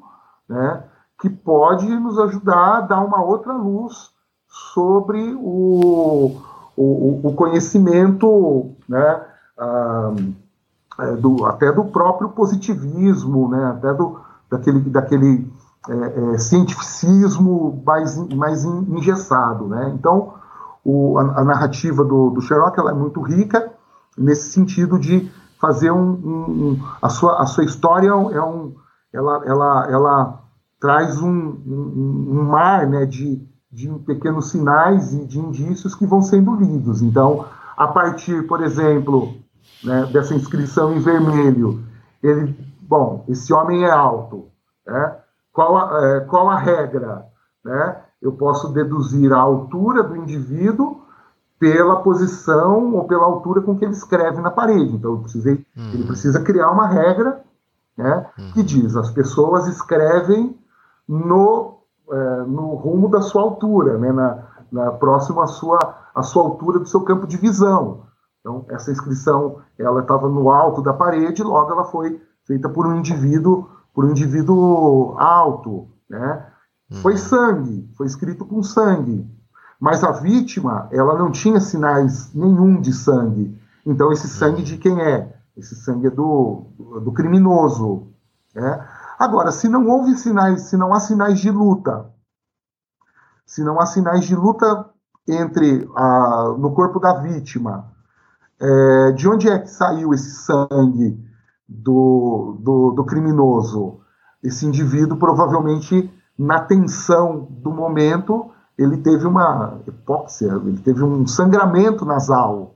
[0.47, 0.83] né,
[1.19, 4.11] que pode nos ajudar a dar uma outra luz
[4.47, 6.37] sobre o,
[6.75, 9.21] o, o conhecimento, né,
[9.57, 10.13] ah,
[10.99, 14.19] é, do, até do próprio positivismo, né, até do,
[14.49, 15.51] daquele, daquele
[15.89, 19.67] é, é, cientificismo mais, mais engessado.
[19.67, 19.91] Né?
[19.95, 20.33] Então,
[20.83, 23.71] o, a, a, narrativa do, do Sherlock é muito rica
[24.17, 28.75] nesse sentido de fazer um, um, um a, sua, a sua história é um,
[29.11, 30.43] ela, ela, ela
[30.79, 33.41] traz um, um, um mar né, de,
[33.71, 37.01] de pequenos sinais e de indícios que vão sendo lidos.
[37.01, 39.42] Então, a partir, por exemplo,
[39.83, 41.83] né, dessa inscrição em vermelho,
[42.21, 44.47] ele, bom, esse homem é alto,
[44.85, 45.17] né?
[45.51, 47.25] qual, a, é, qual a regra?
[47.63, 48.03] Né?
[48.23, 51.01] eu posso deduzir a altura do indivíduo
[51.59, 54.95] pela posição ou pela altura com que ele escreve na parede.
[54.95, 55.91] Então, precisei, uhum.
[55.93, 57.41] ele precisa criar uma regra
[57.97, 58.51] né, uhum.
[58.53, 60.57] que diz as pessoas escrevem
[61.07, 61.79] no,
[62.09, 65.77] é, no rumo da sua altura, né, na, na próximo à sua,
[66.15, 68.03] à sua altura do seu campo de visão.
[68.43, 72.97] Então, essa inscrição ela estava no alto da parede, logo ela foi feita por um
[72.97, 76.45] indivíduo, por um indivíduo alto, né?
[77.01, 77.17] Foi uhum.
[77.17, 79.25] sangue, foi escrito com sangue.
[79.79, 83.57] Mas a vítima, ela não tinha sinais nenhum de sangue.
[83.85, 85.33] Então, esse sangue de quem é?
[85.55, 86.65] Esse sangue é do,
[87.01, 88.07] do criminoso.
[88.53, 88.87] Né?
[89.17, 92.11] Agora, se não houve sinais, se não há sinais de luta,
[93.45, 94.89] se não há sinais de luta
[95.27, 97.92] entre a, no corpo da vítima,
[98.59, 101.19] é, de onde é que saiu esse sangue
[101.67, 103.99] do, do, do criminoso?
[104.43, 112.05] Esse indivíduo provavelmente na tensão do momento, ele teve uma hipóxia, ele teve um sangramento
[112.05, 112.75] nasal.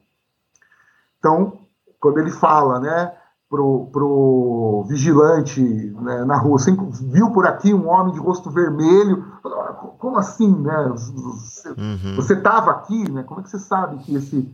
[1.19, 1.59] Então,
[1.99, 3.11] quando ele fala, né,
[3.49, 6.71] pro, pro vigilante né, na rua, você
[7.11, 9.25] viu por aqui um homem de rosto vermelho,
[9.97, 10.93] como assim, né?
[10.93, 12.19] Você uhum.
[12.19, 13.23] estava aqui, né?
[13.23, 14.53] Como é que você sabe que esse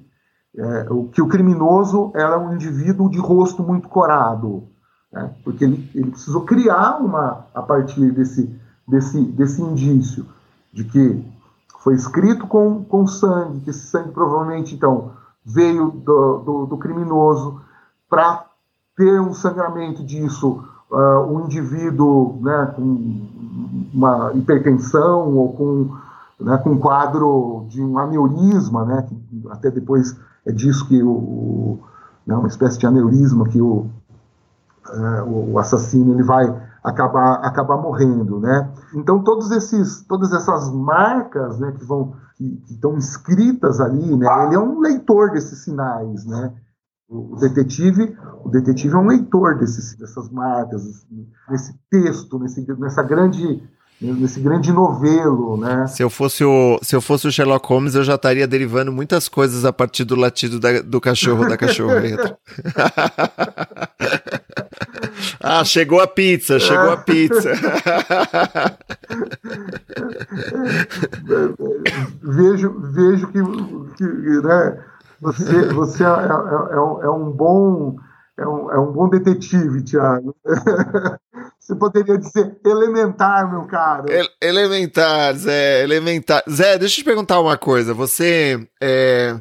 [0.58, 4.64] é, o, que o criminoso era um indivíduo de rosto muito corado?
[5.12, 5.34] Né?
[5.44, 10.26] Porque ele, ele precisou criar uma a partir desse desse, desse indício
[10.72, 11.26] de que
[11.80, 15.12] foi escrito com, com sangue, que esse sangue provavelmente, então,
[15.46, 17.62] veio do, do, do criminoso
[18.10, 18.46] para
[18.96, 23.28] ter um sangramento disso, uh, um indivíduo né, com
[23.94, 25.98] uma hipertensão ou com,
[26.40, 31.10] né, com um quadro de um aneurisma, né, que até depois é disso que o,
[31.10, 31.84] o
[32.26, 33.88] né, uma espécie de aneurisma que o,
[34.90, 36.46] uh, o assassino ele vai
[36.84, 38.70] acabar, acabar morrendo, né?
[38.96, 44.28] Então todos esses, todas essas marcas, né, que vão que, que estão escritas ali, né?
[44.46, 46.54] Ele é um leitor desses sinais, né?
[47.08, 51.06] O detetive, o detetive é um leitor desses, dessas marcas,
[51.48, 53.62] desse texto, nesse, nessa grande
[54.12, 55.88] nesse grande novelo, né?
[55.88, 59.30] Se eu fosse o, se eu fosse o Sherlock Holmes, eu já estaria derivando muitas
[59.30, 62.38] coisas a partir do latido da, do cachorro da cachorreta.
[65.40, 67.54] ah, chegou a pizza, chegou a pizza.
[72.22, 73.42] vejo, vejo que,
[73.98, 74.04] que
[74.44, 74.84] né,
[75.22, 77.96] você, você é, é, é, é um bom
[78.38, 80.36] é um, é um bom detetive, Thiago.
[81.60, 84.06] Você poderia dizer elementar, meu caro.
[84.42, 86.44] elementar, Zé, elementar.
[86.50, 87.94] Zé, deixa eu te perguntar uma coisa.
[87.94, 88.68] Você.
[88.82, 89.40] É,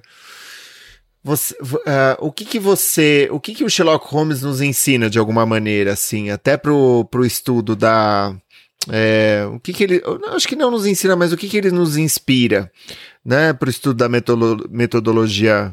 [1.25, 3.29] você uh, o que que você.
[3.33, 7.25] O que que o Sherlock Holmes nos ensina de alguma maneira, assim, até pro, pro
[7.25, 8.35] estudo da.
[8.89, 10.03] É, o que que ele.
[10.35, 12.71] Acho que não nos ensina, mas o que que ele nos inspira,
[13.25, 15.73] né, pro estudo da metodologia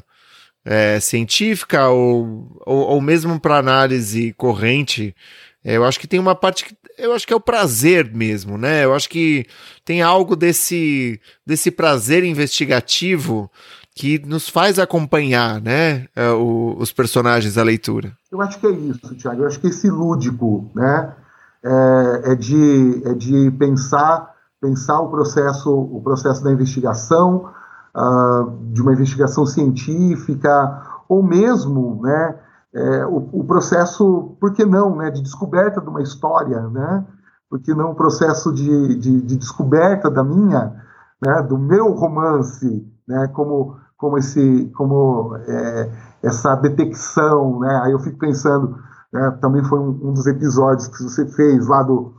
[0.66, 5.16] é, científica ou, ou, ou mesmo para análise corrente
[5.64, 8.58] é, eu acho que tem uma parte que eu acho que é o prazer mesmo,
[8.58, 8.84] né?
[8.84, 9.46] Eu acho que
[9.86, 13.50] tem algo desse desse prazer investigativo
[13.96, 18.14] que nos faz acompanhar, né, é, o, os personagens da leitura.
[18.32, 19.42] Eu acho que é isso, Tiago.
[19.42, 21.14] Eu acho que esse lúdico, né,
[21.62, 27.50] é, é, de, é de pensar pensar o processo o processo da investigação,
[27.96, 32.36] uh, de uma investigação científica ou mesmo, né,
[32.74, 37.04] é, o, o, processo, por que não, né, de descoberta de uma história, né,
[37.50, 40.76] por que não o processo de, de, de descoberta da minha,
[41.20, 45.92] né, do meu romance, né, como como esse como é,
[46.24, 48.78] essa detecção, né, aí eu fico pensando,
[49.12, 52.14] né, também foi um, um, dos episódios que você fez lá do,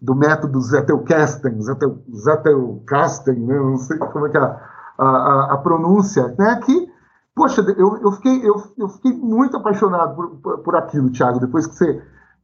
[0.00, 4.60] do método Zettelkasten, Zettel, Zettelkasten, né, não sei como é que é
[5.02, 6.92] a, a, a pronúncia, né, que
[7.34, 11.40] Poxa, eu, eu, fiquei, eu, eu fiquei muito apaixonado por, por, aquilo, Thiago.
[11.40, 12.02] Depois que você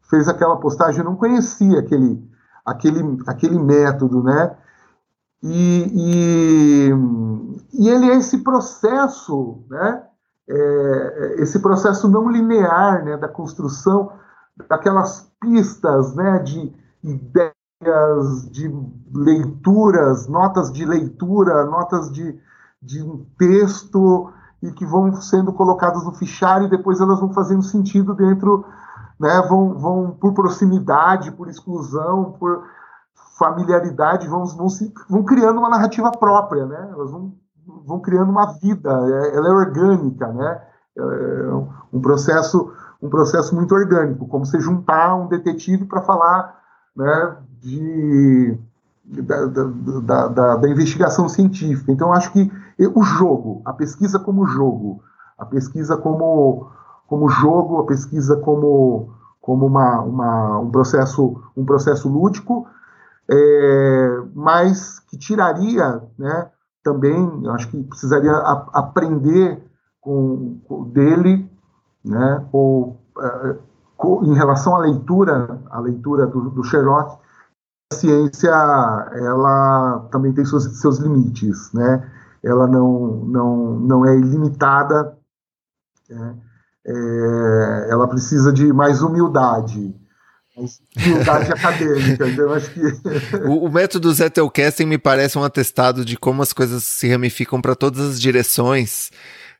[0.08, 2.26] fez aquela postagem, eu não conhecia aquele,
[2.64, 4.56] aquele, aquele método, né?
[5.42, 10.04] E, e, e ele é esse processo, né?
[10.48, 13.18] É, esse processo não linear, né?
[13.18, 14.10] Da construção
[14.70, 16.38] daquelas pistas, né?
[16.38, 18.74] De ideias, de
[19.14, 22.40] leituras, notas de leitura, notas de,
[22.82, 27.62] de um texto e que vão sendo colocadas no fichário e depois elas vão fazendo
[27.62, 28.64] sentido dentro,
[29.18, 32.64] né, vão, vão por proximidade, por exclusão, por
[33.38, 37.32] familiaridade, vão, vão, se, vão criando uma narrativa própria, né, elas vão,
[37.86, 40.62] vão criando uma vida, é, ela é orgânica, né,
[40.96, 46.58] é um processo um processo muito orgânico, como você juntar um detetive para falar
[46.96, 48.58] né, de,
[49.04, 51.92] da, da, da, da, investigação científica.
[51.92, 52.50] Então, acho que
[52.86, 55.02] o jogo, a pesquisa como jogo,
[55.36, 56.70] a pesquisa como,
[57.06, 62.66] como jogo, a pesquisa como, como uma, uma, um, processo, um processo lúdico,
[63.28, 66.50] é, mas que tiraria né,
[66.82, 69.62] também, acho que precisaria a, aprender
[70.00, 71.50] com, com, dele,
[72.04, 73.56] né, ou, é,
[73.96, 77.18] com, em relação à leitura, a leitura do, do Sherlock,
[77.92, 82.08] a ciência ela também tem seus, seus limites, né?
[82.48, 85.16] Ela não, não, não é ilimitada,
[86.08, 86.36] né?
[86.86, 89.94] é, ela precisa de mais humildade,
[90.96, 92.26] humildade acadêmica.
[92.28, 92.80] Então, acho que
[93.46, 97.74] o, o método Zettelkasten me parece um atestado de como as coisas se ramificam para
[97.74, 99.10] todas as direções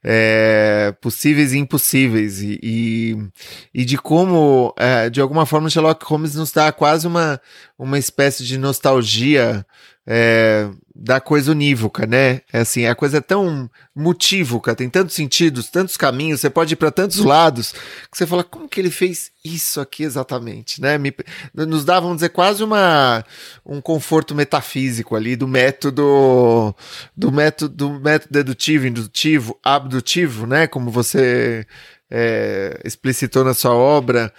[0.03, 3.31] é, possíveis e impossíveis, e, e,
[3.75, 7.41] e de como, é, de alguma forma, Sherlock Holmes nos dá quase uma,
[7.79, 9.67] uma espécie de nostalgia
[10.11, 12.41] é, da coisa unívoca, né?
[12.51, 16.77] É assim, a coisa é tão mutívoca, tem tantos sentidos, tantos caminhos, você pode ir
[16.77, 17.73] para tantos lados,
[18.11, 20.97] que você fala, como que ele fez isso aqui exatamente, né?
[20.97, 21.15] Me,
[21.53, 23.23] nos dá, vamos dizer, quase uma,
[23.67, 26.75] um conforto metafísico ali do método,
[27.15, 30.67] do método, do método dedutivo, indutivo, abdutivo, né?
[30.67, 31.67] Como você
[32.11, 34.33] é, explicitou na sua obra.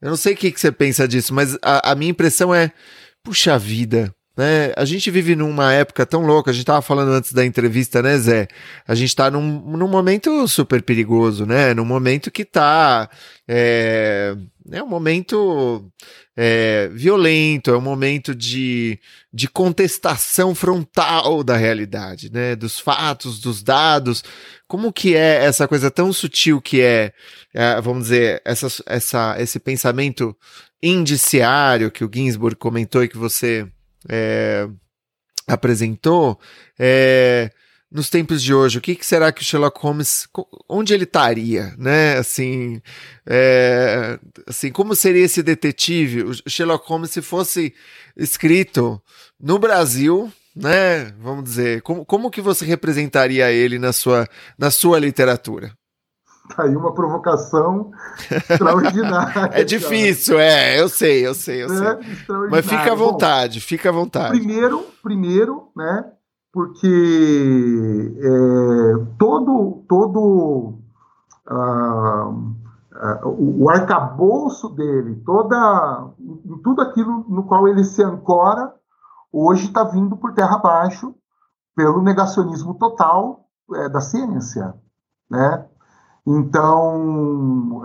[0.00, 2.70] Eu não sei o que, que você pensa disso, mas a, a minha impressão é,
[3.24, 4.72] puxa vida, né?
[4.76, 8.18] A gente vive numa época tão louca, a gente estava falando antes da entrevista, né,
[8.18, 8.48] Zé?
[8.86, 11.72] A gente está num, num momento super perigoso, né?
[11.72, 13.08] Num momento que está
[13.48, 14.36] é,
[14.70, 15.90] é um momento
[16.36, 19.00] é, violento, é um momento de,
[19.32, 22.54] de contestação frontal da realidade, né?
[22.54, 24.22] Dos fatos, dos dados.
[24.68, 27.12] Como que é essa coisa tão sutil que é,
[27.54, 30.36] é vamos dizer, essa, essa, esse pensamento
[30.82, 33.66] indiciário que o Ginsburg comentou e que você
[34.08, 34.68] é,
[35.46, 36.38] apresentou,
[36.78, 37.50] é,
[37.90, 40.28] nos tempos de hoje, o que, que, será que o Sherlock Holmes,
[40.68, 42.18] onde ele estaria, né?
[42.18, 42.80] Assim,
[43.24, 47.74] é, assim, como seria esse detetive, o Sherlock Holmes, se fosse
[48.16, 49.00] escrito
[49.40, 51.12] no Brasil, né?
[51.20, 54.28] Vamos dizer, como, como que você representaria ele na sua,
[54.58, 55.72] na sua literatura?
[56.54, 57.90] Tá aí uma provocação
[58.30, 59.50] extraordinária.
[59.60, 60.46] é difícil, cara.
[60.46, 62.36] é, eu sei, eu sei, eu é, sei.
[62.50, 64.38] Mas fica à vontade, Bom, fica à vontade.
[64.38, 66.04] Primeiro, primeiro, né?
[66.52, 70.78] Porque é, todo, todo
[71.50, 76.08] uh, uh, o arcabouço dele, toda,
[76.62, 78.72] tudo aquilo no qual ele se ancora,
[79.32, 81.14] hoje está vindo por terra abaixo
[81.74, 84.74] pelo negacionismo total é, da ciência,
[85.30, 85.66] né?
[86.26, 87.82] Então,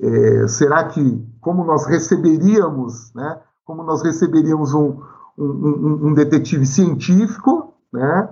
[0.00, 5.00] é, é, será que, como nós receberíamos, né, como nós receberíamos um,
[5.36, 8.28] um, um detetive científico, né,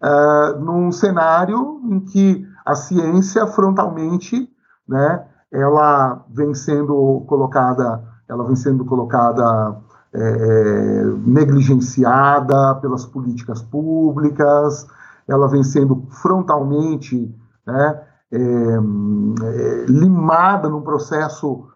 [0.00, 4.48] é, num cenário em que a ciência frontalmente,
[4.86, 9.80] né, ela vem sendo colocada, ela vem sendo colocada
[10.10, 14.86] é negligenciada pelas políticas públicas,
[15.28, 17.30] ela vem sendo frontalmente
[17.66, 21.66] né, é, limada num processo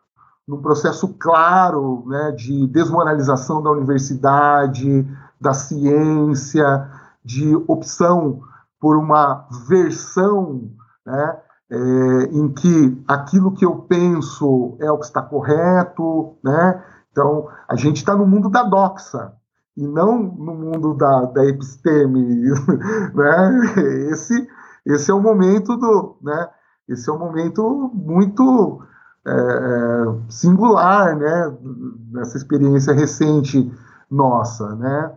[0.46, 5.06] num processo claro né, de desmoralização da universidade,
[5.40, 6.88] da ciência,
[7.24, 8.40] de opção
[8.80, 10.68] por uma versão
[11.06, 11.38] né,
[11.70, 16.84] é, em que aquilo que eu penso é o que está correto, né?
[17.10, 19.32] Então, a gente está no mundo da doxa
[19.76, 22.50] e não no mundo da, da episteme,
[23.14, 24.10] né?
[24.10, 24.46] Esse,
[24.86, 26.48] esse é o momento do, né?
[26.88, 28.82] Esse é um momento muito
[29.26, 31.56] é, é, singular, né?
[32.10, 33.72] Nessa experiência recente
[34.10, 35.12] nossa, né?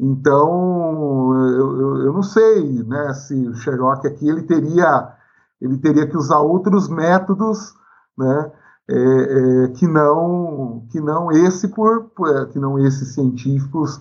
[0.00, 3.12] Então, eu, eu, eu não sei, né?
[3.14, 5.18] Se o Sherlock aqui ele teria
[5.60, 7.74] ele teria que usar outros métodos,
[8.16, 8.52] né,
[8.88, 14.00] é, é, que não que não esse por, é, que não esses científicos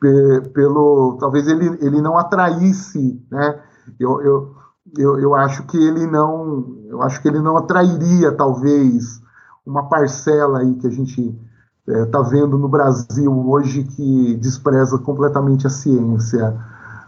[0.00, 3.60] pe, pelo talvez ele, ele não atraísse, né?
[3.98, 4.54] Eu, eu,
[4.96, 9.22] eu, eu acho que ele não eu acho que ele não atrairia talvez
[9.64, 11.38] uma parcela aí que a gente
[11.86, 16.56] está é, vendo no Brasil hoje que despreza completamente a ciência,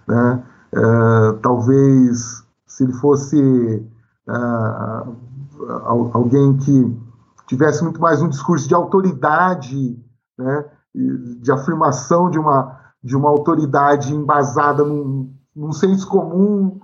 [0.06, 0.42] né?
[0.72, 3.38] É, talvez se ele fosse
[4.28, 5.16] uh,
[6.12, 7.00] alguém que
[7.46, 9.96] tivesse muito mais um discurso de autoridade,
[10.36, 16.80] né, de afirmação de uma, de uma autoridade embasada num, num senso comum,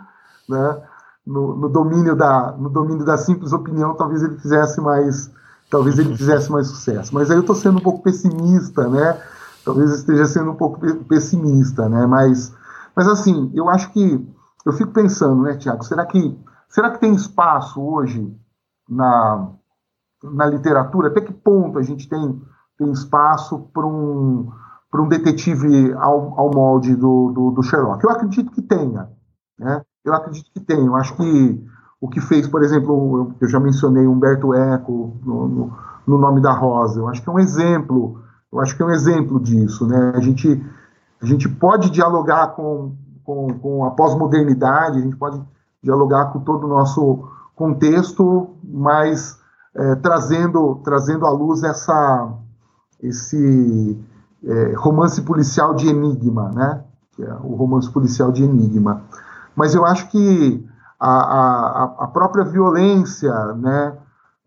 [0.48, 0.82] né,
[1.26, 5.30] no, no, domínio da, no domínio da simples opinião, talvez ele fizesse mais
[5.70, 7.14] talvez ele fizesse mais sucesso.
[7.14, 9.22] Mas aí eu estou sendo um pouco pessimista, né?
[9.64, 12.06] Talvez esteja sendo um pouco pessimista, né?
[12.06, 12.52] Mas,
[12.94, 14.28] mas assim, eu acho que
[14.66, 18.36] eu fico pensando, né, Tiago, será que, será que tem espaço hoje
[18.88, 19.48] na,
[20.22, 21.08] na literatura?
[21.08, 22.42] Até que ponto a gente tem,
[22.76, 24.50] tem espaço para um,
[24.98, 28.02] um detetive ao, ao molde do, do, do, Sherlock?
[28.02, 29.10] Eu acredito que tenha.
[29.58, 29.82] Né?
[30.02, 30.86] Eu acredito que tenha.
[30.86, 31.62] Eu acho que
[32.00, 36.52] o que fez, por exemplo, eu já mencionei Humberto Eco no, no, no Nome da
[36.52, 39.86] Rosa, eu acho que é um exemplo, eu acho que é um exemplo disso.
[39.86, 40.14] Né?
[40.16, 40.64] A, gente,
[41.20, 42.96] a gente pode dialogar com
[43.30, 45.40] com, com a pós-modernidade, a gente pode
[45.82, 49.38] dialogar com todo o nosso contexto, mas
[49.74, 52.32] é, trazendo, trazendo à luz essa,
[53.00, 53.96] esse
[54.44, 56.84] é, romance policial de enigma, né?
[57.12, 59.02] que é o romance policial de enigma.
[59.54, 60.66] Mas eu acho que
[60.98, 63.96] a, a, a própria violência né,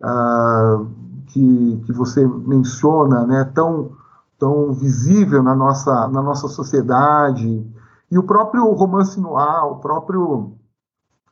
[0.02, 0.80] a,
[1.28, 3.91] que, que você menciona, né, tão,
[4.38, 7.66] tão visível na nossa, na nossa sociedade,
[8.12, 10.54] e o próprio romance noir, o próprio,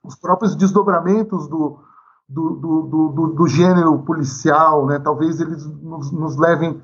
[0.03, 1.78] os próprios desdobramentos do,
[2.28, 4.97] do, do, do, do gênero policial, né?
[4.97, 6.82] talvez eles nos, nos levem,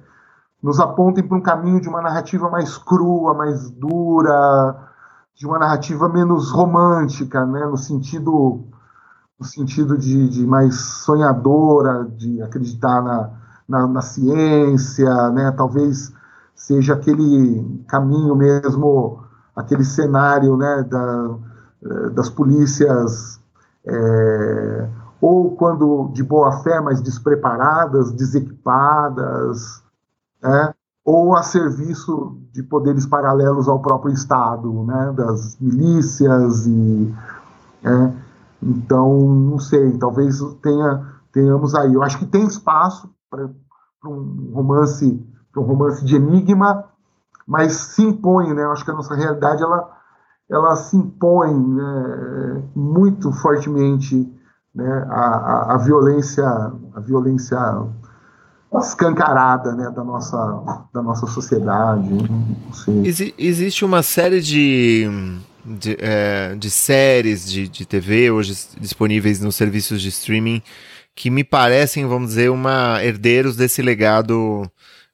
[0.67, 4.75] nos apontem para um caminho de uma narrativa mais crua, mais dura,
[5.33, 7.65] de uma narrativa menos romântica, né?
[7.65, 8.65] no sentido
[9.39, 13.29] no sentido de, de mais sonhadora, de acreditar na,
[13.69, 15.51] na, na, ciência, né?
[15.51, 16.11] talvez
[16.53, 19.23] seja aquele caminho mesmo
[19.55, 21.35] aquele cenário né, da,
[21.85, 23.39] eh, das polícias,
[23.85, 24.89] é,
[25.21, 29.81] ou quando de boa fé, mas despreparadas, desequipadas,
[30.41, 30.73] né,
[31.03, 37.13] ou a serviço de poderes paralelos ao próprio Estado, né, das milícias e.
[37.83, 38.11] É,
[38.61, 41.93] então, não sei, talvez tenha, tenhamos aí.
[41.93, 43.49] Eu acho que tem espaço para
[44.05, 45.25] um romance,
[45.55, 46.85] um romance de enigma,
[47.47, 48.63] mas se impõe, né?
[48.63, 49.89] Eu acho que a nossa realidade ela,
[50.49, 54.33] ela se impõe né, muito fortemente
[54.75, 57.57] né, a, a, a, violência a violência
[58.75, 62.09] escancarada né, da, nossa, da nossa sociedade.
[63.03, 65.07] Ex existe uma série de,
[65.65, 70.61] de, é, de séries de, de TV hoje disponíveis nos serviços de streaming
[71.15, 74.69] que me parecem, vamos dizer, uma herdeiros desse legado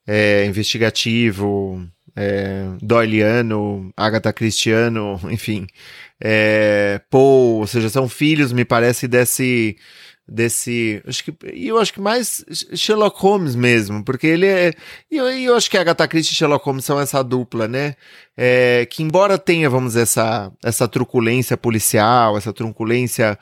[0.05, 1.81] é, investigativo,
[2.15, 5.65] é, Doyleano, Agatha Christiano, enfim,
[6.21, 9.77] é, ou seja, são filhos, me parece, desse
[10.27, 14.73] desse, acho que, e eu acho que mais Sherlock Holmes mesmo, porque ele é,
[15.11, 17.95] e eu, eu acho que Agatha Christie e Sherlock Holmes são essa dupla, né,
[18.37, 23.37] é, que embora tenha, vamos dizer, essa, essa truculência policial, essa truculência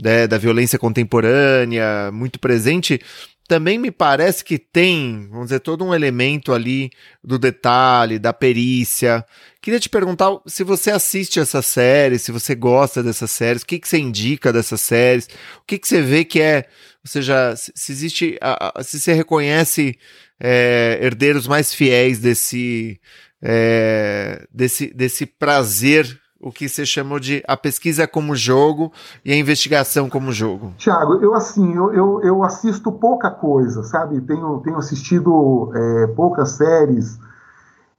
[0.00, 3.00] né, da violência contemporânea muito presente,
[3.46, 6.90] também me parece que tem, vamos dizer, todo um elemento ali
[7.22, 9.24] do detalhe, da perícia.
[9.60, 13.78] Queria te perguntar se você assiste essa série, se você gosta dessas séries, o que,
[13.78, 15.28] que você indica dessas séries,
[15.58, 16.66] o que, que você vê que é,
[17.04, 18.38] ou seja, se existe,
[18.82, 19.98] se você reconhece
[20.40, 23.00] é, herdeiros mais fiéis desse,
[23.42, 28.92] é, desse, desse prazer o que você chamou de a pesquisa como jogo
[29.24, 30.72] e a investigação como jogo?
[30.78, 34.20] Tiago, eu assim, eu, eu, eu, assisto pouca coisa, sabe?
[34.20, 37.18] Tenho, tenho assistido é, poucas séries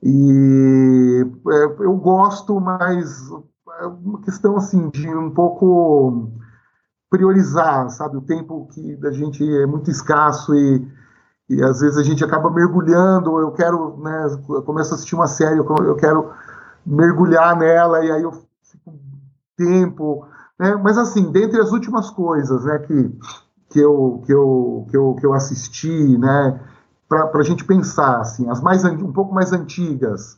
[0.01, 3.29] e é, eu gosto, mas
[3.81, 6.31] é uma questão assim de um pouco
[7.09, 8.15] priorizar, sabe?
[8.15, 10.87] O tempo que da gente é muito escasso e,
[11.49, 13.41] e às vezes a gente acaba mergulhando.
[13.41, 14.25] Eu quero, né?
[14.47, 16.31] Eu começo a assistir uma série, eu quero
[16.87, 18.31] mergulhar nela e aí eu
[18.63, 18.93] fico
[19.57, 20.25] tempo,
[20.57, 20.75] né?
[20.75, 22.79] Mas assim, dentre as últimas coisas, né?
[22.79, 23.19] Que
[23.69, 26.59] que eu que eu que eu, que eu assisti, né?
[27.09, 30.37] Para a gente pensar assim, as mais um pouco mais antigas.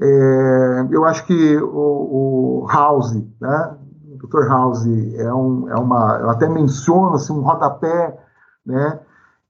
[0.00, 3.76] É, eu acho que o, o House, né?
[4.16, 4.48] Dr.
[4.48, 8.18] House é, um, é uma, eu até menciono assim, um rodapé,
[8.64, 8.98] né,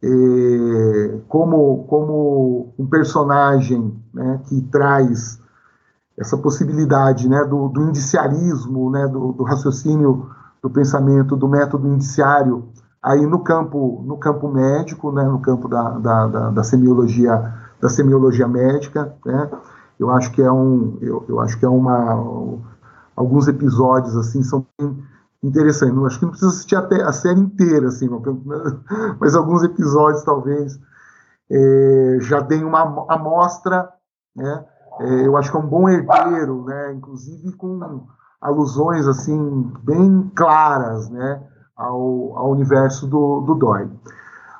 [0.02, 5.40] é, como, como um personagem né, que traz
[6.18, 10.30] essa possibilidade né, do, do indiciarismo, né, do, do, raciocínio,
[10.62, 12.68] do pensamento, do método indiciário
[13.02, 17.88] aí no campo, no campo médico, né, no campo da, da, da, da semiologia, da
[17.88, 19.50] semiologia médica, né,
[19.98, 22.60] eu acho que é um, eu, eu acho que é uma
[23.14, 24.66] alguns episódios assim são
[25.42, 25.96] interessantes.
[26.04, 28.08] Acho que não precisa assistir até a série inteira, assim,
[29.18, 30.78] mas alguns episódios talvez
[31.50, 33.88] é, já deem uma amostra,
[34.34, 34.64] né?
[35.00, 36.92] É, eu acho que é um bom herdeiro, né?
[36.92, 38.06] Inclusive com
[38.40, 41.42] alusões assim bem claras, né?
[41.76, 43.90] Ao, ao universo do, do Doyle.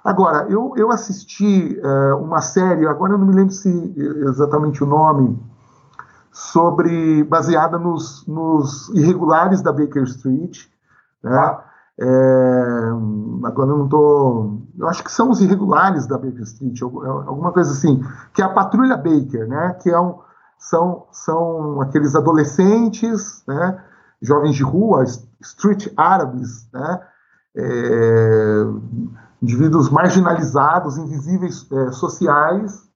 [0.05, 3.95] Agora, eu, eu assisti é, uma série, agora eu não me lembro se
[4.29, 5.37] exatamente o nome,
[6.31, 10.67] sobre baseada nos, nos irregulares da Baker Street,
[11.23, 11.59] né?
[11.99, 12.07] É,
[13.45, 14.63] agora eu não estou.
[14.79, 18.03] Eu acho que são os irregulares da Baker Street, alguma coisa assim,
[18.35, 19.77] que é a Patrulha Baker, né?
[19.81, 20.19] Que é um,
[20.59, 23.83] são, são aqueles adolescentes, né?
[24.21, 25.05] Jovens de rua,
[25.41, 27.01] street árabes, né?
[27.57, 28.65] É,
[29.41, 32.87] indivíduos marginalizados, invisíveis é, sociais,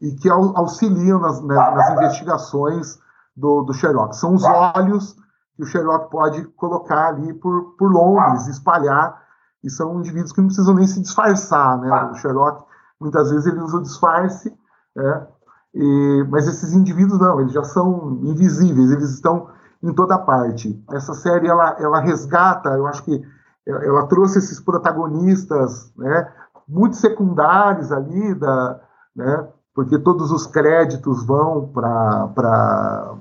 [0.00, 2.98] e que auxiliam nas, né, nas investigações
[3.36, 4.16] do, do, Sherlock.
[4.16, 5.16] São os olhos
[5.62, 9.22] o Sherlock pode colocar ali por, por Londres, espalhar,
[9.62, 11.78] e são indivíduos que não precisam nem se disfarçar.
[11.78, 11.90] Né?
[12.10, 12.64] O Sherlock,
[13.00, 14.56] muitas vezes, ele usa o disfarce,
[14.94, 15.26] né?
[15.74, 19.48] e, mas esses indivíduos não, eles já são invisíveis, eles estão
[19.82, 20.82] em toda parte.
[20.90, 23.22] Essa série, ela, ela resgata, eu acho que
[23.66, 26.32] ela trouxe esses protagonistas, né,
[26.68, 28.80] muito secundários ali da,
[29.14, 33.14] né, porque todos os créditos vão para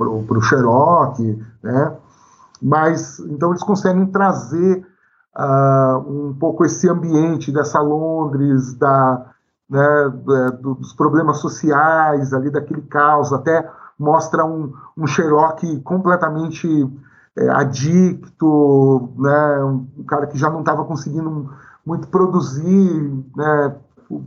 [0.00, 1.96] o Sherlock, né?
[2.62, 4.86] Mas então eles conseguem trazer
[5.36, 9.26] uh, um pouco esse ambiente dessa Londres, da,
[9.68, 10.08] né,
[10.60, 13.68] dos problemas sociais ali daquele caos, até
[13.98, 16.68] mostra um, um Sherlock completamente
[17.36, 21.50] é, adicto, né, um cara que já não estava conseguindo
[21.84, 23.76] muito produzir, né,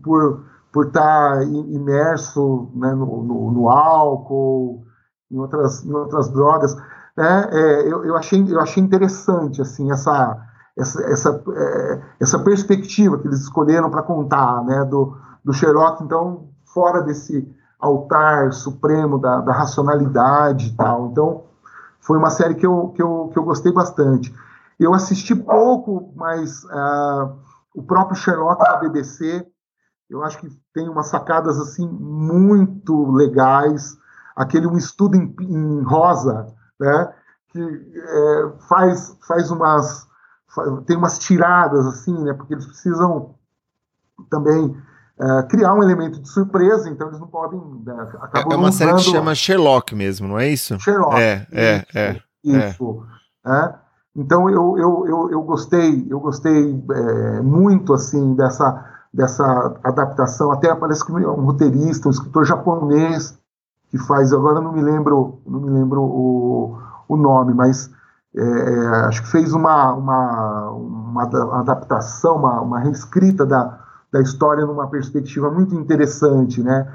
[0.04, 4.86] por por estar imerso né, no, no, no, álcool,
[5.32, 6.76] em outras, em outras drogas.
[7.16, 10.38] Né, é, eu, eu, achei, eu achei interessante assim essa,
[10.78, 16.50] essa, essa, é, essa perspectiva que eles escolheram para contar né, do, do Sherlock, então,
[16.74, 17.48] fora desse
[17.80, 21.08] altar supremo da, da racionalidade e tal.
[21.08, 21.44] Então,
[22.00, 24.34] foi uma série que eu, que eu, que eu gostei bastante.
[24.80, 27.36] Eu assisti pouco, mas uh,
[27.76, 29.46] o próprio Sherlock da BBC
[30.10, 33.98] eu acho que tem umas sacadas assim muito legais.
[34.36, 37.14] Aquele um estudo em, em rosa, né?
[37.50, 40.08] Que é, faz faz umas
[40.48, 42.34] faz, tem umas tiradas assim, né?
[42.34, 43.36] Porque eles precisam
[44.30, 44.76] também
[45.20, 47.60] é, criar um elemento de surpresa, então eles não podem.
[47.84, 50.80] Né, é uma série que chama Sherlock mesmo, não é isso?
[50.80, 51.16] Sherlock.
[51.20, 52.22] É, é, isso, é.
[52.44, 53.06] Isso.
[53.46, 53.74] É.
[54.16, 60.52] Então eu, eu, eu, eu gostei, eu gostei é, muito assim dessa dessa adaptação.
[60.52, 63.38] Até parece que é um roteirista, um escritor japonês
[63.90, 64.34] que faz.
[64.34, 66.78] Agora não me lembro, não me lembro o,
[67.08, 67.90] o nome, mas
[68.36, 71.24] é, é acho que fez uma, uma, uma
[71.60, 73.80] adaptação, uma, uma reescrita da,
[74.12, 76.88] da história numa perspectiva muito interessante, né?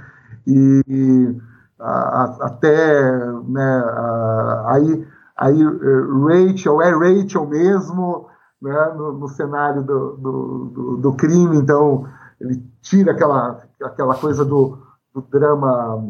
[0.47, 1.37] E
[1.79, 3.17] a, até
[3.49, 5.07] né, a, aí,
[5.37, 8.29] aí eh, Rachel é Rachel mesmo,
[8.63, 12.07] né, no, no cenário do, do, do, do, crime, então
[12.41, 14.79] ele tira aquela, aquela coisa do,
[15.13, 16.03] do drama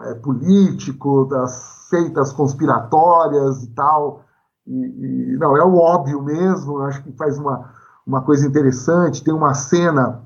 [0.00, 1.52] é, político, das
[1.90, 4.24] seitas conspiratórias e tal.
[4.66, 7.70] E, e, não, é o óbvio mesmo, acho que faz uma,
[8.06, 9.22] uma coisa interessante.
[9.22, 10.22] Tem uma cena,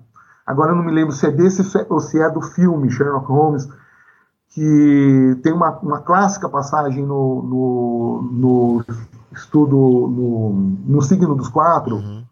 [0.47, 3.69] agora eu não me lembro se é desse ou se é do filme Sherlock Holmes,
[4.51, 8.85] que tem uma, uma clássica passagem no, no, no
[9.37, 10.51] estudo no,
[10.87, 12.25] no signo dos quatro, uhum.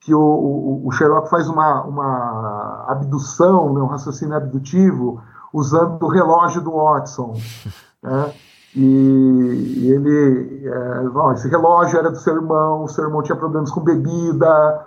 [0.00, 5.22] que o, o, o, Sherlock faz uma, uma abdução, né, um raciocínio abdutivo,
[5.52, 7.34] usando o relógio do Watson.
[8.02, 8.32] né?
[8.74, 13.82] E, ele, é, esse relógio era do seu irmão, o seu irmão tinha problemas com
[13.82, 14.86] bebida,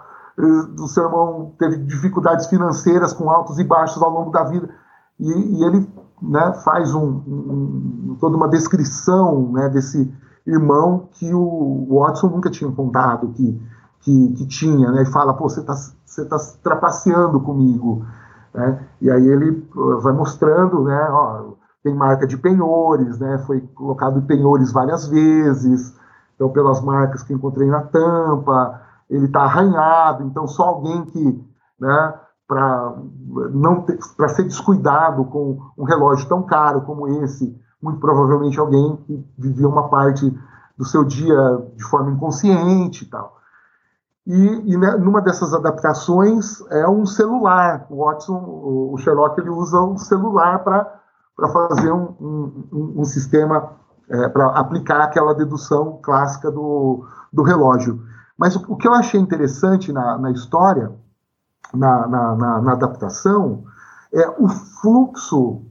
[0.80, 4.68] o seu irmão teve dificuldades financeiras com altos e baixos ao longo da vida,
[5.20, 5.88] e, e ele
[6.22, 10.12] né, faz um, um, toda uma descrição né, desse
[10.46, 13.62] irmão que o Watson nunca tinha contado que,
[14.02, 15.74] que, que tinha, né, e fala, pô, você está
[16.06, 18.06] você tá trapaceando comigo,
[18.54, 19.68] né, e aí ele
[20.02, 21.54] vai mostrando, né, ó,
[21.84, 25.94] tem marca de penhores, né, foi colocado penhores várias vezes,
[26.36, 31.44] então pelas marcas que encontrei na tampa, ele está arranhado, então só alguém que,
[31.80, 32.14] né,
[32.48, 32.96] para
[33.52, 33.84] não
[34.16, 39.68] para ser descuidado com um relógio tão caro como esse, muito provavelmente alguém que vivia
[39.68, 40.36] uma parte
[40.76, 41.38] do seu dia
[41.76, 43.38] de forma inconsciente e tal.
[44.26, 47.86] E, e né, numa dessas adaptações é um celular.
[47.92, 53.74] O Watson, o Sherlock, ele usa um celular para fazer um, um, um sistema
[54.10, 58.02] é, para aplicar aquela dedução clássica do, do relógio.
[58.36, 60.92] Mas o, o que eu achei interessante na, na história,
[61.72, 63.64] na, na, na, na adaptação,
[64.12, 65.62] é o fluxo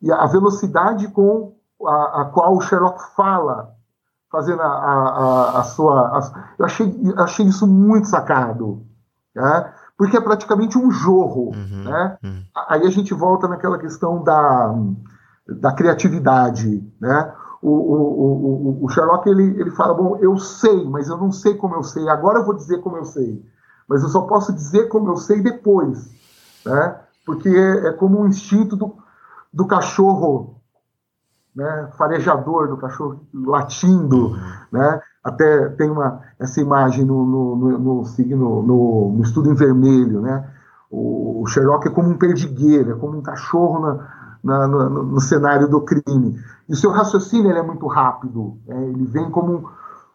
[0.00, 1.53] e a velocidade com
[1.86, 3.74] a, a qual o Sherlock fala,
[4.30, 6.20] fazendo a, a, a sua.
[6.58, 8.82] Eu achei, achei isso muito sacado.
[9.34, 9.72] Né?
[9.96, 11.52] Porque é praticamente um jorro.
[11.54, 12.18] Uhum, né?
[12.22, 12.42] Uhum.
[12.68, 14.74] Aí a gente volta naquela questão da,
[15.46, 16.82] da criatividade.
[17.00, 17.32] Né?
[17.64, 21.74] o, o, o, Sherlock ele, ele fala: Bom, eu sei, mas eu não sei como
[21.74, 22.06] eu sei.
[22.08, 23.42] Agora eu vou dizer como eu sei.
[23.88, 26.10] Mas eu só posso dizer como eu sei depois.
[26.64, 27.00] Né?
[27.24, 28.94] Porque é, é como um instinto do,
[29.52, 30.60] do cachorro
[31.54, 34.36] né, farejador do cachorro latindo,
[34.72, 35.00] né?
[35.22, 40.20] Até tem uma essa imagem no, no, no, no signo no, no, estudo em vermelho,
[40.20, 40.48] né?
[40.90, 44.08] O, o, Sherlock é como um perdigueiro, é como um cachorro na,
[44.42, 46.38] na, no, no, cenário do crime.
[46.68, 48.88] E o seu raciocínio ele é muito rápido, né?
[48.88, 49.70] ele vem como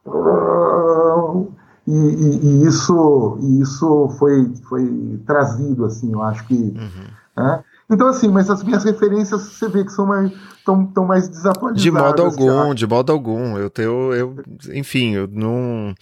[0.06, 1.48] um...
[1.88, 6.54] E, e, e, isso, e isso foi, foi trazido, assim, eu acho que.
[6.54, 7.08] Uhum.
[7.36, 7.64] Né?
[7.92, 10.32] Então, assim, mas as minhas referências você vê que são mais,
[10.64, 11.82] tão, tão mais desatualizadas.
[11.82, 13.58] De modo algum, de modo algum.
[13.58, 14.36] Eu tenho, eu,
[14.74, 15.96] enfim, eu não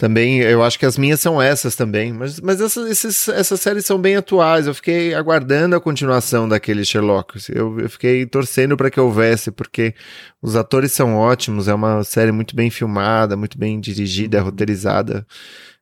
[0.00, 2.10] também, eu acho que as minhas são essas também.
[2.10, 4.66] Mas, mas essas, esses, essas séries são bem atuais.
[4.66, 7.38] Eu fiquei aguardando a continuação daquele Sherlock.
[7.54, 9.94] Eu, eu fiquei torcendo para que houvesse, porque
[10.40, 11.68] os atores são ótimos.
[11.68, 15.26] É uma série muito bem filmada, muito bem dirigida, roteirizada.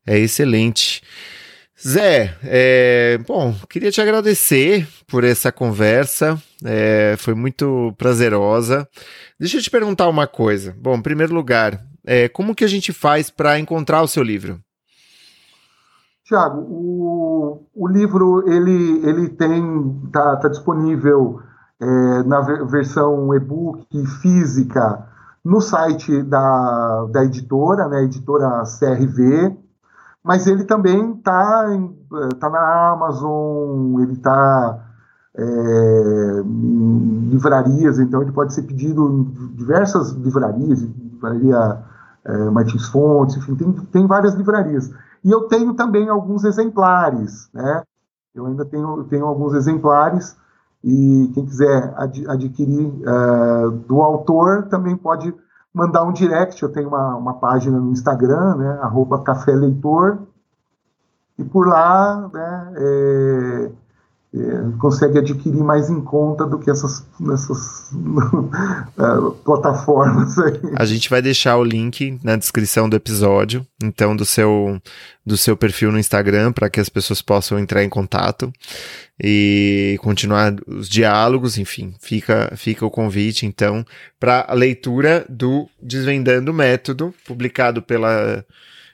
[0.04, 1.00] É excelente.
[1.86, 8.88] Zé, é, bom, queria te agradecer por essa conversa, é, foi muito prazerosa.
[9.38, 10.74] Deixa eu te perguntar uma coisa.
[10.76, 14.58] Bom, em primeiro lugar, é, como que a gente faz para encontrar o seu livro?
[16.24, 21.40] Tiago, o, o livro ele, ele tem tá, tá disponível
[21.80, 23.86] é, na versão e-book
[24.20, 25.06] física
[25.44, 29.56] no site da, da editora, né, editora CRV,
[30.24, 31.66] mas ele também está
[32.38, 34.84] tá na Amazon, ele está
[35.36, 41.82] é, em livrarias, então ele pode ser pedido em diversas livrarias, livraria
[42.24, 44.90] é, Martins Fontes, enfim, tem, tem várias livrarias.
[45.24, 47.82] E eu tenho também alguns exemplares, né?
[48.34, 50.36] Eu ainda tenho, tenho alguns exemplares
[50.82, 55.34] e quem quiser ad, adquirir uh, do autor também pode
[55.72, 56.62] mandar um direct.
[56.62, 58.78] Eu tenho uma, uma página no Instagram, né?
[58.82, 60.18] Arroba Café Leitor.
[61.38, 62.72] E por lá, né?
[62.76, 63.70] É,
[64.40, 70.60] é, consegue adquirir mais em conta do que essas, essas uh, plataformas aí.
[70.76, 74.80] A gente vai deixar o link na descrição do episódio, então do seu
[75.26, 78.50] do seu perfil no Instagram para que as pessoas possam entrar em contato
[79.22, 83.84] e continuar os diálogos, enfim, fica fica o convite então
[84.20, 88.44] para a leitura do Desvendando o Método, publicado pela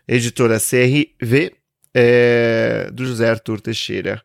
[0.08, 1.52] editora CRV
[1.94, 4.22] é, do José Arthur Teixeira.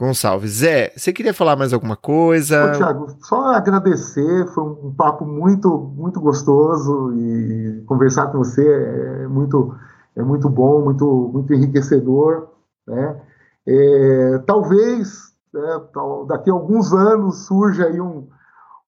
[0.00, 0.52] Gonçalves.
[0.52, 2.70] Zé, você queria falar mais alguma coisa?
[2.70, 9.28] Ô, Thiago, só agradecer, foi um papo muito, muito gostoso e conversar com você é
[9.28, 9.76] muito,
[10.16, 12.48] é muito bom, muito, muito enriquecedor.
[12.88, 13.20] Né?
[13.68, 15.80] É, talvez né,
[16.28, 18.26] daqui a alguns anos surja aí um,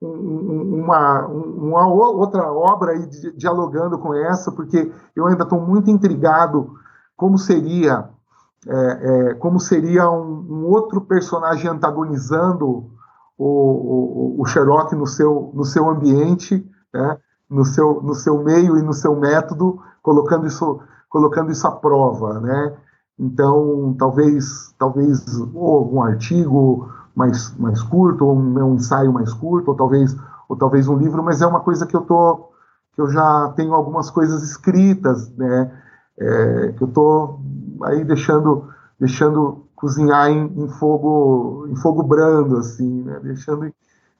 [0.00, 3.06] uma, uma outra obra aí
[3.36, 6.72] dialogando com essa, porque eu ainda estou muito intrigado
[7.14, 8.08] como seria
[8.66, 12.90] é, é, como seria um, um, outro personagem antagonizando
[13.36, 16.64] o, o, o, Sherlock no seu, no seu ambiente,
[16.94, 17.18] né,
[17.50, 22.40] no, seu, no seu meio e no seu método, colocando isso, colocando isso à prova,
[22.40, 22.76] né?
[23.18, 25.24] Então, talvez, talvez
[25.54, 30.16] ou algum artigo mais, mais curto, ou um, um ensaio mais curto, ou talvez,
[30.48, 32.48] ou talvez um livro, mas é uma coisa que eu tô,
[32.94, 35.81] que eu já tenho algumas coisas escritas, né?
[36.18, 37.38] É, que eu tô
[37.82, 38.68] aí deixando,
[39.00, 43.18] deixando cozinhar em, em, fogo, em fogo brando, assim, né?
[43.22, 43.72] Deixando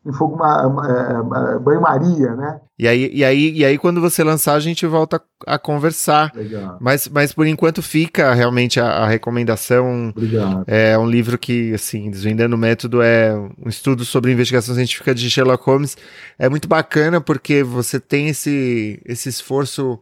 [0.05, 2.61] em fogo é, banho-maria, né?
[2.77, 6.33] E aí, e, aí, e aí, quando você lançar, a gente volta a conversar.
[6.35, 6.77] Legal.
[6.81, 10.09] Mas, mas por enquanto fica realmente a, a recomendação.
[10.09, 10.65] Obrigado.
[10.67, 13.33] É um livro que, assim, Desvendando o Método é
[13.65, 15.97] um estudo sobre investigação científica de Sherlock Holmes.
[16.37, 20.01] É muito bacana porque você tem esse, esse esforço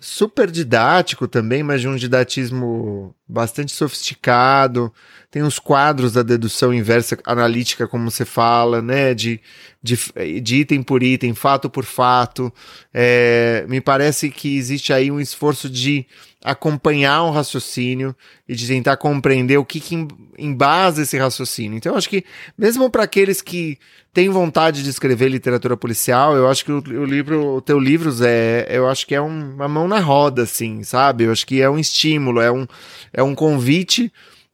[0.00, 4.92] super didático também, mas de um didatismo bastante sofisticado.
[5.30, 9.14] Tem os quadros da dedução inversa analítica, como você fala, né?
[9.14, 9.40] De,
[9.82, 9.98] de,
[10.40, 12.52] de item por item, fato por fato.
[12.92, 16.06] É, me parece que existe aí um esforço de
[16.46, 18.14] acompanhar o raciocínio
[18.48, 20.06] e de tentar compreender o que, que
[20.38, 21.76] embasa esse raciocínio.
[21.76, 22.24] Então, eu acho que,
[22.56, 23.76] mesmo para aqueles que
[24.14, 28.12] têm vontade de escrever literatura policial, eu acho que o, o livro, o teu livro,
[28.12, 31.24] Zé, eu acho que é um, uma mão na roda, assim, sabe?
[31.24, 32.64] Eu acho que é um estímulo, é um,
[33.12, 34.12] é um convite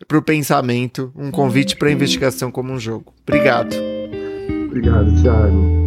[0.08, 3.12] para o pensamento, um convite para a investigação como um jogo.
[3.22, 3.76] Obrigado.
[4.66, 5.81] Obrigado, Thiago.